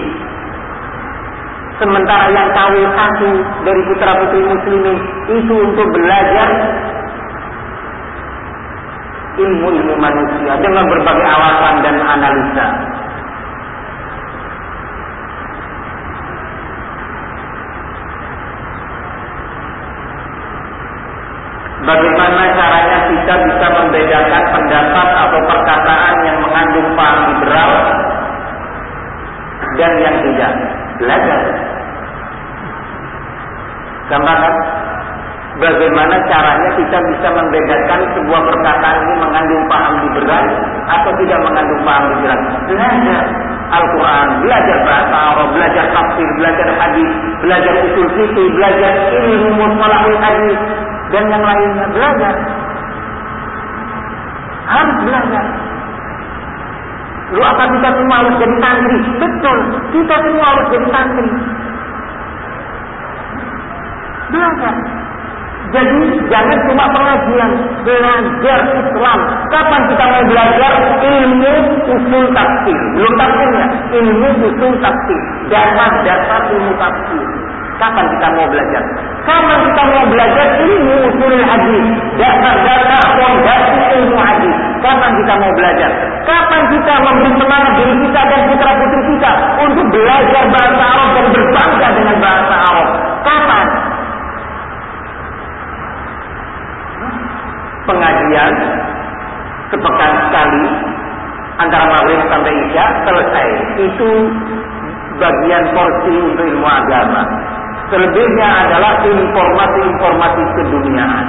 Sementara 1.81 2.29
yang 2.29 2.49
KW 2.53 2.73
satu 2.93 3.29
dari 3.65 3.81
putra-putri 3.89 4.39
muslimin 4.45 4.97
itu 5.29 5.53
untuk 5.57 5.87
belajar 5.89 6.49
ilmu-ilmu 9.33 9.95
manusia 9.97 10.53
dengan 10.61 10.85
berbagai 10.85 11.25
alasan 11.25 11.75
dan 11.81 11.95
analisa. 11.97 12.92
Bagaimana 21.83 22.41
caranya 22.55 22.97
kita 23.11 23.33
bisa 23.43 23.67
membedakan 23.75 24.43
pendapat 24.55 25.07
atau 25.19 25.39
perkataan 25.51 26.15
yang 26.23 26.37
mengandung 26.39 26.89
paham 26.95 27.19
liberal 27.27 27.71
dan 29.75 29.91
yang 29.99 30.15
tidak? 30.23 30.53
Belajar. 31.03 31.39
Gampang 34.07 34.41
Bagaimana 35.53 36.17
caranya 36.25 36.69
kita 36.73 36.97
bisa 37.13 37.27
membedakan 37.29 37.99
sebuah 38.17 38.41
perkataan 38.41 38.97
ini 39.05 39.15
mengandung 39.21 39.63
paham 39.69 39.95
liberal 40.01 40.45
atau 40.89 41.11
tidak 41.21 41.39
mengandung 41.45 41.81
paham 41.85 42.03
liberal? 42.09 42.39
Belajar 42.65 43.21
Al-Quran, 43.73 44.27
belajar 44.41 44.77
bahasa 44.81 45.13
Arab, 45.13 45.47
belajar 45.53 45.85
tafsir, 45.93 46.29
belajar 46.41 46.67
hadis, 46.73 47.11
belajar 47.45 47.73
usul 47.85 48.07
fikih, 48.17 48.49
belajar 48.57 48.91
ilmu 49.13 49.49
mustalahul 49.61 50.17
hadis, 50.25 50.57
dan 51.13 51.23
yang 51.29 51.43
lainnya 51.45 51.85
belajar. 51.93 52.35
Harus 54.65 54.97
belajar. 55.05 55.45
Lu 57.33 57.41
apa 57.41 57.63
kita 57.69 57.89
semua 57.93 58.15
harus 58.25 58.35
jadi 58.41 58.55
santri? 58.57 58.99
Betul, 59.21 59.57
kita 59.93 60.15
semua 60.25 60.45
harus 60.49 60.67
jadi 60.73 60.87
santri. 60.89 61.29
Belajar. 64.33 64.75
Jadi 65.73 65.99
jangan 66.29 66.59
cuma 66.69 66.85
pengajian, 66.93 67.49
belajar 67.81 68.59
Islam. 68.77 69.19
Kapan 69.49 69.81
kita 69.89 70.05
mau 70.05 70.23
belajar 70.29 70.71
ilmu 71.01 71.53
usul 71.89 72.25
tafsir? 72.29 72.77
Belum 72.93 73.13
tafsirnya, 73.17 73.65
ilmu 73.97 74.29
usul 74.49 74.73
tafsir. 74.81 75.21
Dasar-dasar 75.49 76.41
ilmu 76.53 76.73
tafsir. 76.77 77.25
Kapan 77.81 78.05
kita 78.05 78.27
mau 78.37 78.45
belajar? 78.53 78.85
Kapan 79.23 79.55
kita 79.63 79.83
mau 79.87 80.03
belajar 80.11 80.47
ilmu 80.59 80.95
usul 81.07 81.33
hadis, 81.47 81.85
dasar-dasar 82.19 83.03
fondasi 83.15 83.75
ilmu 83.95 84.19
hadis? 84.19 84.55
Kapan 84.83 85.11
kita 85.15 85.33
mau 85.39 85.51
belajar? 85.55 85.89
Kapan 86.27 86.61
kita 86.67 86.93
memberi 86.99 87.31
semangat 87.39 87.71
diri 87.79 87.95
kita 88.03 88.21
dan 88.27 88.41
putra 88.51 88.71
putri 88.75 89.01
kita 89.15 89.31
untuk 89.63 89.85
belajar 89.95 90.43
bahasa 90.51 90.83
Arab 90.83 91.09
dan 91.15 91.25
berbangga 91.31 91.87
dengan 91.95 92.15
bahasa 92.19 92.55
Arab? 92.67 92.87
Kapan? 93.23 93.65
Pengajian 97.83 98.53
sepekan 99.71 100.11
sekali 100.27 100.63
antara 101.63 101.85
maghrib 101.87 102.21
sampai 102.27 102.51
isya 102.67 102.85
selesai. 103.07 103.47
Itu 103.87 104.09
bagian 105.15 105.63
porsi 105.71 106.13
untuk 106.19 106.43
ilmu 106.43 106.67
agama. 106.67 107.23
Selebihnya 107.93 108.49
adalah 108.65 109.05
informasi-informasi 109.05 110.41
keduniaan. 110.57 111.25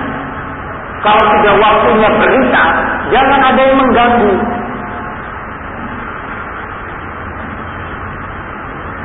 Kalau 1.05 1.21
sudah 1.37 1.55
waktunya 1.61 2.09
berita, 2.17 2.65
jangan 3.13 3.41
ada 3.53 3.61
yang 3.69 3.77
mengganggu. 3.85 4.33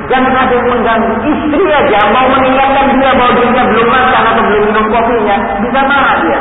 Jangan 0.08 0.32
ada 0.32 0.52
yang 0.56 0.68
mengganggu. 0.72 1.12
Istri 1.20 1.64
aja 1.68 2.00
mau 2.08 2.32
meninggalkan 2.32 2.96
dia 2.96 3.12
bahwa 3.12 3.32
dirinya 3.36 3.64
belum 3.68 3.88
makan 3.92 4.22
atau 4.24 4.42
belum 4.48 4.62
minum 4.64 4.86
kopinya, 4.88 5.36
bisa 5.60 5.80
marah 5.84 6.16
dia. 6.24 6.40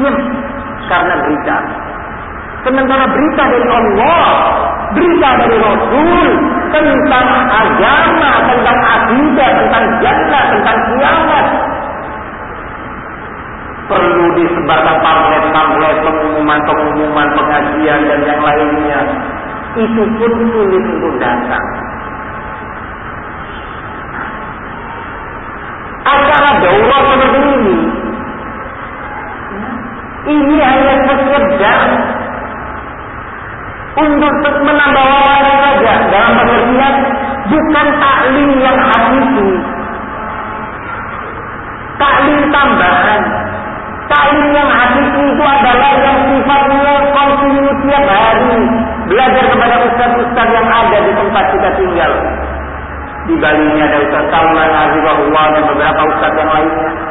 Diam 0.00 0.16
karena 0.88 1.14
berita. 1.20 1.56
Sementara 2.64 3.04
berita 3.12 3.42
dari 3.44 3.68
Allah, 3.68 4.24
berita 4.96 5.28
dari 5.36 5.56
Rasul 5.60 6.28
tentang 6.72 7.26
agama, 7.48 8.30
tentang 8.48 8.78
akidah, 8.78 9.50
tentang 9.56 9.84
jannah, 10.04 10.44
tentang 10.52 10.78
kiamat. 10.92 11.46
Perlu 13.88 14.26
disebarkan 14.36 14.96
pamflet-pamflet, 15.00 15.96
pengumuman-pengumuman, 16.04 17.28
pengajian 17.32 18.00
dan 18.04 18.20
yang 18.20 18.40
lainnya. 18.44 19.00
Itu 19.80 20.02
pun 20.20 20.32
sulit 20.52 20.84
untuk 20.84 21.14
datang. 21.16 21.66
Acara 26.08 26.50
daurah 26.64 27.00
seperti 27.04 27.40
ini, 27.52 27.78
ini 30.28 30.56
hanya 30.60 30.94
sekedar 31.04 31.80
untuk 33.98 34.34
menambah 34.62 35.04
wawasan 35.04 35.56
saja 35.58 35.92
dalam 36.06 36.32
pengertian 36.38 36.94
bukan 37.50 37.86
taklim 37.98 38.50
yang 38.62 38.78
hakiki. 38.78 39.48
Taklim 41.98 42.40
tambahan. 42.54 43.22
Taklim 44.08 44.46
yang 44.54 44.70
hakiki 44.70 45.22
itu 45.34 45.44
adalah 45.44 45.92
yang 45.98 46.18
sifatnya 46.30 46.94
kontinu 47.10 47.70
tiap 47.82 48.04
hari. 48.06 48.58
Belajar 49.08 49.44
kepada 49.50 49.76
ustaz-ustaz 49.88 50.48
yang 50.52 50.68
ada 50.68 50.98
di 51.00 51.12
tempat 51.16 51.44
kita 51.56 51.68
tinggal. 51.80 52.12
Di 53.28 53.34
Bali 53.36 53.60
ini 53.60 53.80
ada 53.84 53.98
Ustaz 54.08 54.24
Salman 54.32 54.72
Azizahullah 54.72 55.44
dan 55.52 55.64
beberapa 55.68 56.00
ustaz 56.16 56.32
yang 56.32 56.48
lainnya 56.48 57.07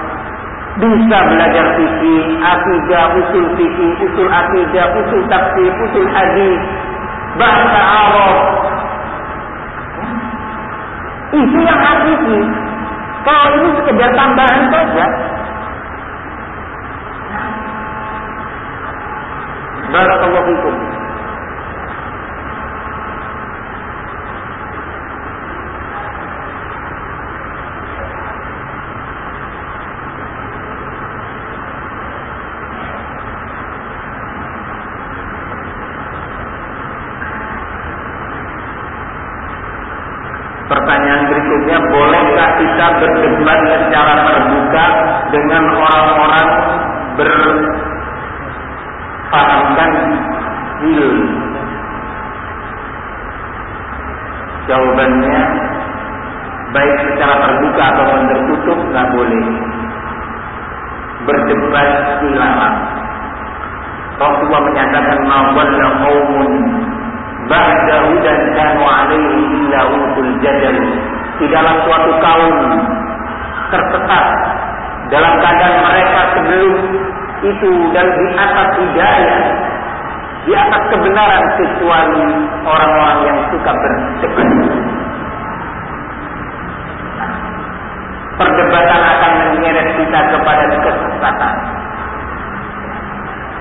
bisa 0.77 1.17
belajar 1.25 1.65
fikih, 1.73 2.23
akidah, 2.37 3.05
usul 3.17 3.45
fikih, 3.57 3.91
usul 3.97 4.29
akidah, 4.29 4.85
usul 4.93 5.21
tafsir, 5.25 5.71
usul 5.73 6.07
hadis, 6.13 6.59
bahasa 7.37 7.81
Arab. 7.81 8.37
Itu 11.33 11.57
yang 11.59 11.81
hakiki. 11.81 12.39
Kalau 13.27 13.47
ini 13.59 13.69
sekedar 13.75 14.09
tambahan 14.15 14.63
saja. 14.71 15.05
Barakallahu 19.91 20.45
fikum. 20.47 20.96
Kita 42.57 42.85
berdebat 43.01 43.59
secara 43.65 44.13
terbuka 44.25 44.85
dengan 45.33 45.63
orang-orang 45.77 46.49
berfahamkan 49.29 49.91
hil? 50.81 51.13
Jawabannya, 54.67 55.39
baik 56.75 56.95
secara 57.07 57.39
terbuka 57.39 57.83
ataupun 57.95 58.21
tertutup, 58.27 58.79
nggak 58.91 59.07
boleh. 59.15 59.45
Berdebat 61.23 61.89
dilarang. 62.19 62.77
Rasulullah 64.17 64.63
menyatakan, 64.65 65.19
"Mawalla 65.29 65.87
qaumun 66.03 66.51
ba'da 67.47 67.95
hudan 68.11 68.39
kanu 68.53 68.83
alaihi 68.83 69.39
illa 69.55 69.81
utul 69.87 70.31
jadal. 70.43 70.77
Tidaklah 71.37 71.75
suatu 71.85 72.11
kaum 72.17 72.55
tersesat 73.69 74.25
dalam 75.13 75.33
keadaan 75.37 75.75
mereka 75.85 76.19
sebelum 76.33 76.73
itu 77.45 77.71
dan 77.93 78.07
di 78.09 78.25
atas 78.33 78.69
hidayah 78.81 79.41
di 80.47 80.55
atas 80.55 80.81
kebenaran 80.95 81.43
kecuali 81.59 82.23
orang-orang 82.63 83.19
yang 83.27 83.37
suka 83.51 83.71
berdebat. 83.75 84.49
Perdebatan 88.39 89.01
akan 89.01 89.31
menyeret 89.51 89.87
kita 89.99 90.19
kepada 90.31 90.63
kesesatan. 90.79 91.53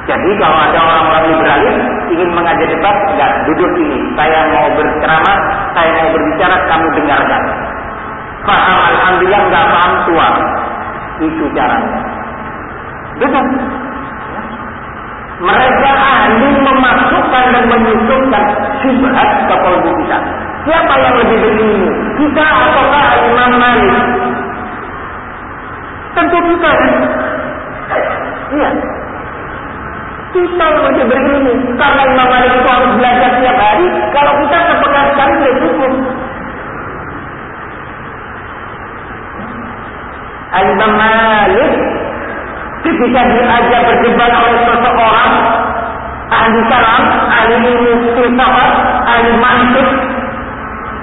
Jadi 0.06 0.30
kalau 0.38 0.58
ada 0.62 0.78
orang-orang 0.78 1.24
liberalis 1.34 1.76
ingin 2.14 2.30
mengajak 2.30 2.70
debat, 2.70 2.94
enggak 3.10 3.30
duduk 3.50 3.72
ini. 3.82 3.98
Saya 4.14 4.46
mau 4.54 4.70
berceramah, 4.78 5.38
saya 5.74 5.90
mau 5.90 6.08
berbicara, 6.14 6.56
kamu 6.70 6.86
dengarkan. 7.02 7.42
Paham, 8.46 8.78
alhamdulillah 8.94 9.40
enggak 9.50 9.64
paham 9.74 9.92
tua. 10.06 10.28
Itu 11.18 11.44
caranya. 11.52 11.98
Betul. 13.18 13.46
Mereka 15.36 15.90
ahli 15.92 16.48
memasukkan 16.64 17.44
dan 17.52 17.64
menyusupkan 17.68 18.44
syubhat 18.80 19.30
ke 19.44 19.54
kalbu 19.60 19.90
kita. 20.00 20.18
Siapa 20.64 20.94
yang 20.96 21.14
lebih 21.20 21.38
berilmu? 21.44 21.90
Kita 22.16 22.42
ataukah 22.42 23.06
Imam 23.28 23.52
Malik? 23.60 23.92
Tentu 26.16 26.38
kita? 26.40 26.70
Iya. 28.56 28.70
Kita 30.32 30.64
yang 30.72 30.84
lebih 30.88 31.04
berilmu. 31.04 31.52
Karena 31.76 32.02
Imam 32.08 32.28
Malik 32.32 32.50
itu 32.56 32.68
harus 32.72 32.92
belajar 32.96 33.30
setiap 33.36 33.56
hari. 33.60 33.86
Kalau 34.16 34.32
kita 34.40 34.56
sepekan 34.72 35.04
sekali 35.12 35.32
sudah 35.36 35.54
cukup. 35.60 35.92
Imam 40.64 40.92
Malik 40.96 41.72
ketika 42.86 43.20
diajak 43.28 43.80
berdebat 43.88 44.30
oleh 44.30 44.60
seseorang 44.62 45.32
ahli 46.30 46.58
salam, 46.70 47.02
ahli 47.30 47.54
filsafat, 48.14 48.70
ahli 49.06 49.30
mantik, 49.38 49.88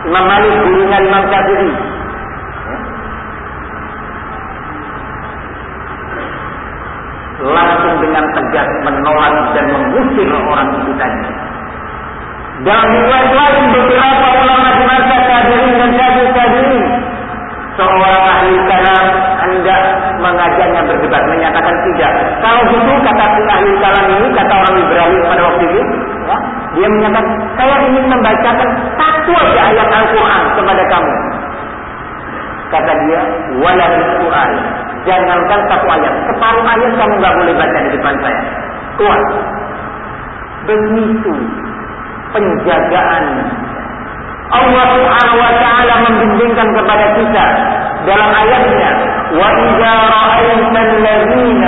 Imam 0.07 0.25
Malik 0.27 0.53
gurunya 0.63 0.97
Imam 0.99 1.23
Syafi'i. 1.27 1.71
Langsung 7.43 7.95
dengan 7.99 8.23
tegas 8.31 8.69
menolak 8.87 9.35
dan 9.51 9.65
mengusir 9.67 10.31
orang 10.31 10.69
itu 10.79 10.91
tadi. 10.95 11.21
Dalam 12.63 12.87
riwayat 12.87 13.31
lain 13.35 13.63
beberapa 13.75 14.27
ulama 14.39 14.69
di 14.79 14.83
masa 14.87 15.15
tabi'in 15.27 15.71
dan 15.75 15.91
tabi'in 16.31 16.83
seorang 17.75 18.23
ahli 18.23 18.55
kalam 18.71 19.02
mengajaknya 20.33 20.81
berdebat 20.89 21.23
menyatakan 21.29 21.75
tidak. 21.85 22.11
Kalau 22.41 22.61
gitu 22.73 22.91
kata 23.05 23.23
ahli 23.53 23.71
kalam 23.77 24.05
ini 24.09 24.27
kata 24.33 24.53
orang 24.57 24.73
liberalis 24.81 25.21
pada 25.29 25.41
waktu 25.45 25.63
itu, 25.69 25.81
ya, 26.25 26.37
dia 26.73 26.87
menyatakan 26.89 27.25
saya 27.53 27.75
ingin 27.85 28.05
membacakan 28.09 28.69
satu 28.97 29.31
aja 29.37 29.61
ayat 29.69 29.89
Al-Quran 29.93 30.43
kepada 30.57 30.83
kamu. 30.89 31.13
Kata 32.73 32.91
dia, 33.05 33.21
wala 33.61 33.85
Quran. 34.17 34.51
Jangankan 35.03 35.59
satu 35.69 35.87
ayat, 35.93 36.13
separuh 36.25 36.65
ayat 36.65 36.91
kamu 36.97 37.13
nggak 37.21 37.35
boleh 37.37 37.53
baca 37.53 37.77
di 37.85 37.89
depan 37.93 38.15
saya. 38.25 38.41
Kuat. 38.97 39.21
Begitu 40.63 41.33
penjagaan 42.33 43.25
Allah 44.53 44.85
Subhanahu 44.95 45.37
wa 45.41 45.53
taala 45.59 45.93
membimbingkan 46.07 46.67
kepada 46.77 47.05
kita 47.17 47.45
dalam 48.05 48.29
ayatnya 48.31 48.91
وإذا 49.33 49.93
رأيت 50.17 50.75
الذين 50.77 51.63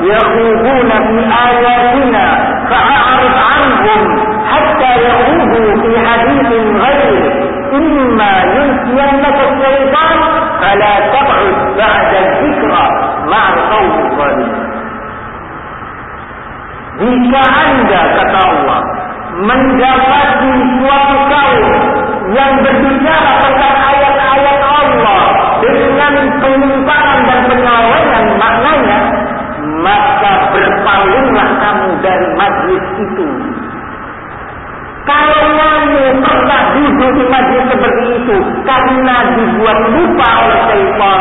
يخوضون 0.00 0.90
في 0.90 1.16
آياتنا 1.48 2.26
فأعرض 2.70 3.34
عنهم 3.50 4.00
حتى 4.52 4.90
يخوضوا 5.06 5.70
في 5.82 5.90
حديث 6.06 6.50
غيره. 6.84 7.24
إما 7.72 8.32
ينسينك 8.56 9.38
الشيطان 9.48 10.20
فلا 10.60 10.94
تقعد 11.14 11.54
بعد 11.78 12.10
الذكرى 12.24 12.84
مع 13.32 13.42
القوم 13.54 13.92
الظالمين. 14.06 14.66
Jika 16.96 17.42
anda, 17.44 18.00
kata 18.16 18.40
Allah, 18.40 18.80
mendapati 19.44 20.52
suatu 20.80 21.16
kaum 21.28 21.64
yang 22.32 22.52
berbicara 22.64 23.32
tentang 23.44 23.76
ayat-ayat 23.92 24.60
Allah 24.64 25.22
dengan 25.60 26.14
penyimpangan 26.40 27.05
maknanya, 28.38 28.98
maka 29.82 30.32
berpalinglah 30.52 31.48
kamu 31.60 31.90
dari 32.00 32.28
majlis 32.38 32.84
itu. 33.00 33.28
Kalau 35.06 35.42
kamu 35.54 36.02
pernah 36.18 36.62
duduk 36.74 37.10
di 37.14 37.24
majlis 37.30 37.64
seperti 37.70 38.04
itu 38.18 38.36
karena 38.66 39.16
dibuat 39.38 39.78
lupa 39.94 40.28
oleh 40.42 40.60
syaitan, 40.66 41.20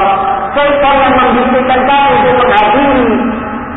syaitan 0.57 0.95
yang 1.05 1.13
membisikkan 1.13 1.80
kamu 1.86 2.09
untuk 2.18 2.36
menghadiri 2.49 3.05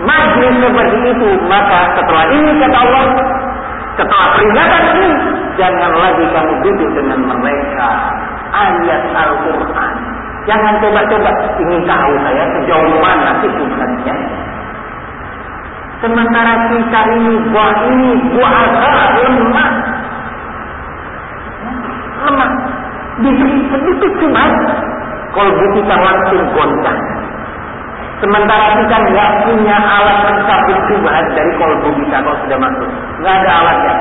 majlis 0.09 0.55
seperti 0.65 0.99
itu, 1.13 1.31
maka 1.45 1.81
setelah 1.93 2.25
ini 2.33 2.51
kata 2.57 2.79
Allah, 2.81 3.05
setelah 4.01 4.27
peringatan 4.33 4.83
ini, 4.97 5.11
jangan 5.61 5.93
lagi 5.93 6.25
kamu 6.33 6.53
duduk 6.65 6.91
dengan 6.97 7.21
mereka. 7.29 7.89
Ayat 8.49 9.03
Al-Quran. 9.13 10.08
Jangan 10.49 10.75
coba-coba 10.81 11.31
ingin 11.61 11.85
tahu 11.85 12.13
saya 12.25 12.45
sejauh 12.57 12.97
mana 13.05 13.37
sih 13.45 13.53
subhannya. 13.53 14.15
Sementara 16.01 16.73
kita 16.73 17.01
ini 17.21 17.33
buah 17.53 17.77
ini 17.85 18.11
buah 18.33 18.55
agak 18.57 19.09
lemah. 19.29 19.71
Lemah. 22.25 22.51
Diberi 23.21 23.61
sedikit 23.69 24.13
cuma 24.25 24.49
kalau 25.37 25.53
kita 25.77 25.95
langsung 26.01 26.43
goncang. 26.57 27.01
Sementara 28.25 28.67
kita 28.81 28.97
nggak 29.05 29.31
punya 29.45 29.77
alat 29.77 30.19
mencabut 30.33 30.79
subhat 30.89 31.27
dari 31.37 31.53
kolbu 31.61 31.93
kita 31.93 32.25
kalau 32.25 32.39
sudah 32.41 32.57
masuk. 32.57 32.91
Nggak 33.21 33.35
ada 33.45 33.51
alatnya. 33.53 33.95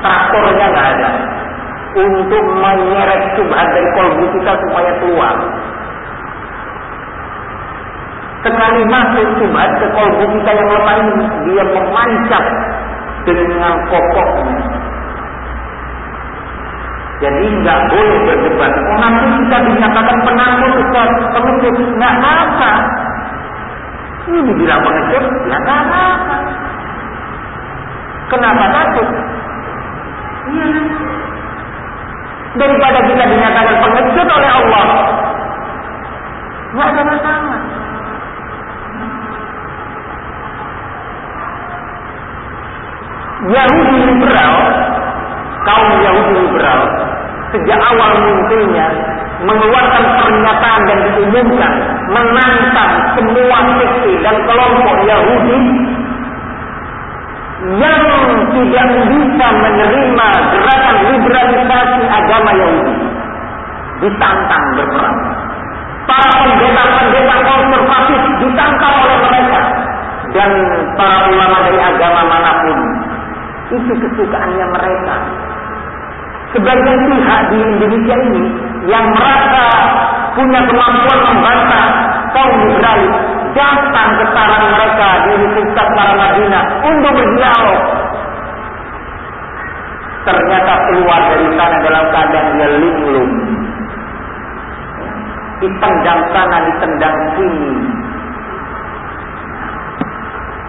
Traktornya 0.00 0.66
nggak 0.72 0.88
ada. 0.96 1.33
Untuk 1.94 2.44
menyeret 2.58 3.22
subhat 3.38 3.66
dari 3.70 3.88
kolbu 3.94 4.24
kita 4.34 4.52
supaya 4.66 4.90
keluar. 4.98 5.36
Sekali 8.42 8.82
masuk 8.90 9.26
subhat 9.38 9.70
ke 9.78 9.86
kolbu 9.94 10.24
kita 10.34 10.50
yang 10.58 10.68
lemah 10.74 10.96
ini, 11.00 11.26
dia 11.46 11.64
memancap 11.70 12.44
dengan 13.22 13.74
kokohnya. 13.88 14.66
Jadi 17.22 17.46
nggak 17.62 17.78
boleh 17.88 18.18
berdebat. 18.26 18.72
Oh 18.74 18.98
nanti 18.98 19.24
kita 19.46 19.58
dinyatakan 19.70 20.18
penakut, 20.26 20.72
Ustaz, 20.82 21.10
pengecut. 21.30 21.74
Nggak 21.94 22.14
apa. 22.20 22.72
Ini 24.28 24.38
dibilang 24.50 24.80
pengecut, 24.82 25.24
ya 25.46 25.56
nggak 25.62 25.78
apa. 25.88 26.04
Kenapa 28.34 28.64
takut? 28.72 29.08
Iya. 30.52 30.68
Daripada 32.54 32.98
kita 33.02 33.24
dinyatakan 33.26 33.76
pengecut 33.82 34.28
oleh 34.30 34.50
Allah, 34.50 34.86
nggak 36.70 36.88
ada 36.94 37.02
masalah. 37.02 37.60
Yahudi 43.44 43.98
liberal, 44.06 44.54
kaum 45.66 45.88
Yahudi 45.98 46.34
liberal, 46.46 46.80
sejak 47.50 47.80
awal 47.90 48.10
munculnya 48.22 48.86
mengeluarkan 49.44 50.04
pernyataan 50.16 50.82
dan 50.88 50.98
diumumkan 51.10 51.72
menantang 52.08 52.92
semua 53.18 53.58
sekte 53.82 54.12
dan 54.22 54.36
kelompok 54.46 54.96
Yahudi 55.04 55.58
yang 57.62 58.02
tidak 58.50 58.86
bisa 59.08 59.46
menerima 59.48 60.28
gerakan 60.52 60.96
liberalisasi 61.08 62.02
agama 62.10 62.50
Yahudi. 62.52 62.94
ditantang 64.02 64.64
berperang. 64.76 65.18
Para 66.04 66.30
pendeta-pendeta 66.44 67.36
konservatif 67.46 68.20
ditantang 68.42 68.94
oleh 69.00 69.18
mereka. 69.22 69.60
Dan 70.34 70.50
para 70.98 71.30
ulama 71.30 71.56
dari 71.62 71.80
agama 71.80 72.20
mana 72.26 72.52
pun. 72.66 72.78
Itu 73.72 73.92
kesukaannya 73.96 74.66
mereka. 74.68 75.14
Sebagian 76.52 77.00
pihak 77.08 77.40
di 77.50 77.58
Indonesia 77.58 78.16
ini 78.28 78.44
yang 78.86 79.06
merasa 79.14 79.64
punya 80.36 80.60
kemampuan 80.68 81.20
membantah 81.32 81.86
kaum 82.34 82.58
Israel 82.68 83.33
datang 83.54 84.08
ke 84.18 84.24
sarang 84.34 84.64
mereka 84.74 85.08
di 85.24 85.28
Universitas 85.38 85.88
Madinah 85.94 86.64
untuk 86.82 87.12
berdialog. 87.14 87.82
Ternyata 90.24 90.72
keluar 90.88 91.20
dari 91.30 91.48
sana 91.54 91.76
dalam 91.84 92.04
keadaan 92.10 92.48
dia 92.56 92.68
linglung. 92.80 93.32
Ditendang 95.62 96.20
sana, 96.34 96.56
ditendang 96.66 97.16
sini. 97.38 97.70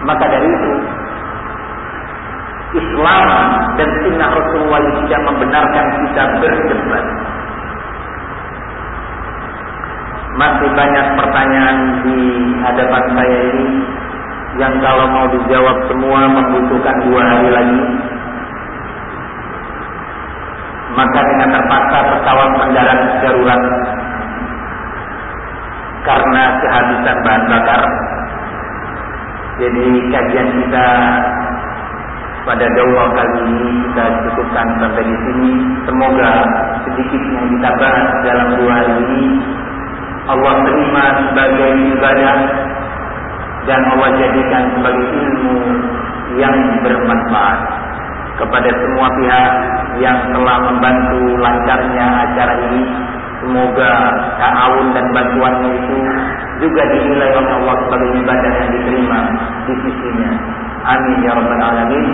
Maka 0.06 0.24
dari 0.30 0.46
itu, 0.46 0.72
Islam 2.78 3.26
dan 3.74 3.88
sunnah 4.04 4.30
Rasulullah 4.30 4.80
tidak 5.02 5.20
membenarkan 5.26 5.86
kita 6.04 6.22
berdebat. 6.38 7.04
Masih 10.36 10.68
banyak 10.76 11.06
pertanyaan 11.16 11.76
di 12.04 12.18
hadapan 12.60 13.04
saya 13.16 13.38
ini 13.56 13.68
yang 14.60 14.74
kalau 14.84 15.08
mau 15.08 15.24
dijawab 15.32 15.76
semua 15.88 16.28
membutuhkan 16.28 16.96
dua 17.08 17.20
hari 17.24 17.48
lagi. 17.56 17.80
Maka 20.92 21.20
dengan 21.24 21.48
terpaksa 21.56 21.98
pesawat 22.12 22.50
mendarat 22.52 23.00
darurat 23.24 23.62
karena 26.04 26.42
kehabisan 26.60 27.16
bahan 27.24 27.42
bakar. 27.48 27.82
Jadi 29.56 29.88
kajian 30.12 30.48
kita 30.52 30.88
pada 32.44 32.66
dakwah 32.76 33.08
kali 33.16 33.36
ini 33.40 33.68
kita 33.88 34.04
cukupkan 34.20 34.68
sampai 34.84 35.00
di 35.00 35.16
sini. 35.16 35.52
Semoga 35.88 36.32
sedikit 36.84 37.22
yang 37.24 37.46
kita 37.56 37.70
bahas 37.80 38.08
dalam 38.20 38.48
dua 38.60 38.72
hari 38.84 38.94
ini 39.00 39.24
Allah 40.26 40.54
terima 40.66 41.04
sebagai 41.22 41.70
ibadah 41.94 42.36
dan 43.66 43.80
Allah 43.94 44.10
jadikan 44.18 44.62
sebagai 44.74 45.06
ilmu 45.06 45.54
yang 46.38 46.56
bermanfaat 46.82 47.58
kepada 48.36 48.68
semua 48.68 49.08
pihak 49.22 49.52
yang 50.02 50.18
telah 50.34 50.56
membantu 50.66 51.20
lancarnya 51.40 52.06
acara 52.26 52.54
ini. 52.70 52.82
Semoga 53.36 53.92
ta'awun 54.42 54.90
dan 54.90 55.06
bantuannya 55.14 55.70
itu 55.78 55.96
juga 56.58 56.82
dinilai 56.90 57.30
oleh 57.30 57.52
Allah 57.62 57.74
sebagai 57.86 58.10
ibadah 58.18 58.52
yang 58.58 58.68
diterima 58.74 59.20
di 59.70 59.74
sisinya. 59.86 60.30
Amin 60.86 61.22
ya 61.22 61.32
rabbal 61.36 61.62
alamin. 61.62 62.06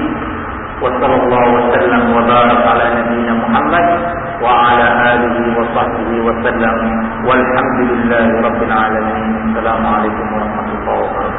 وصلى 0.82 1.14
الله 1.14 1.44
وسلم 1.58 2.02
وبارك 2.16 2.60
على 2.66 2.84
نبينا 2.98 3.32
محمد 3.34 3.86
وعلى 4.42 4.86
آله 5.12 5.36
وصحبه 5.58 6.10
وسلم. 6.26 6.76
والحمد 7.26 7.78
لله 7.90 8.26
رب 8.46 8.60
العالمين. 8.68 9.24
السلام 9.46 9.82
عليكم 9.86 10.26
ورحمة 10.34 10.68
الله 10.76 10.98
وبركاته. 11.06 11.31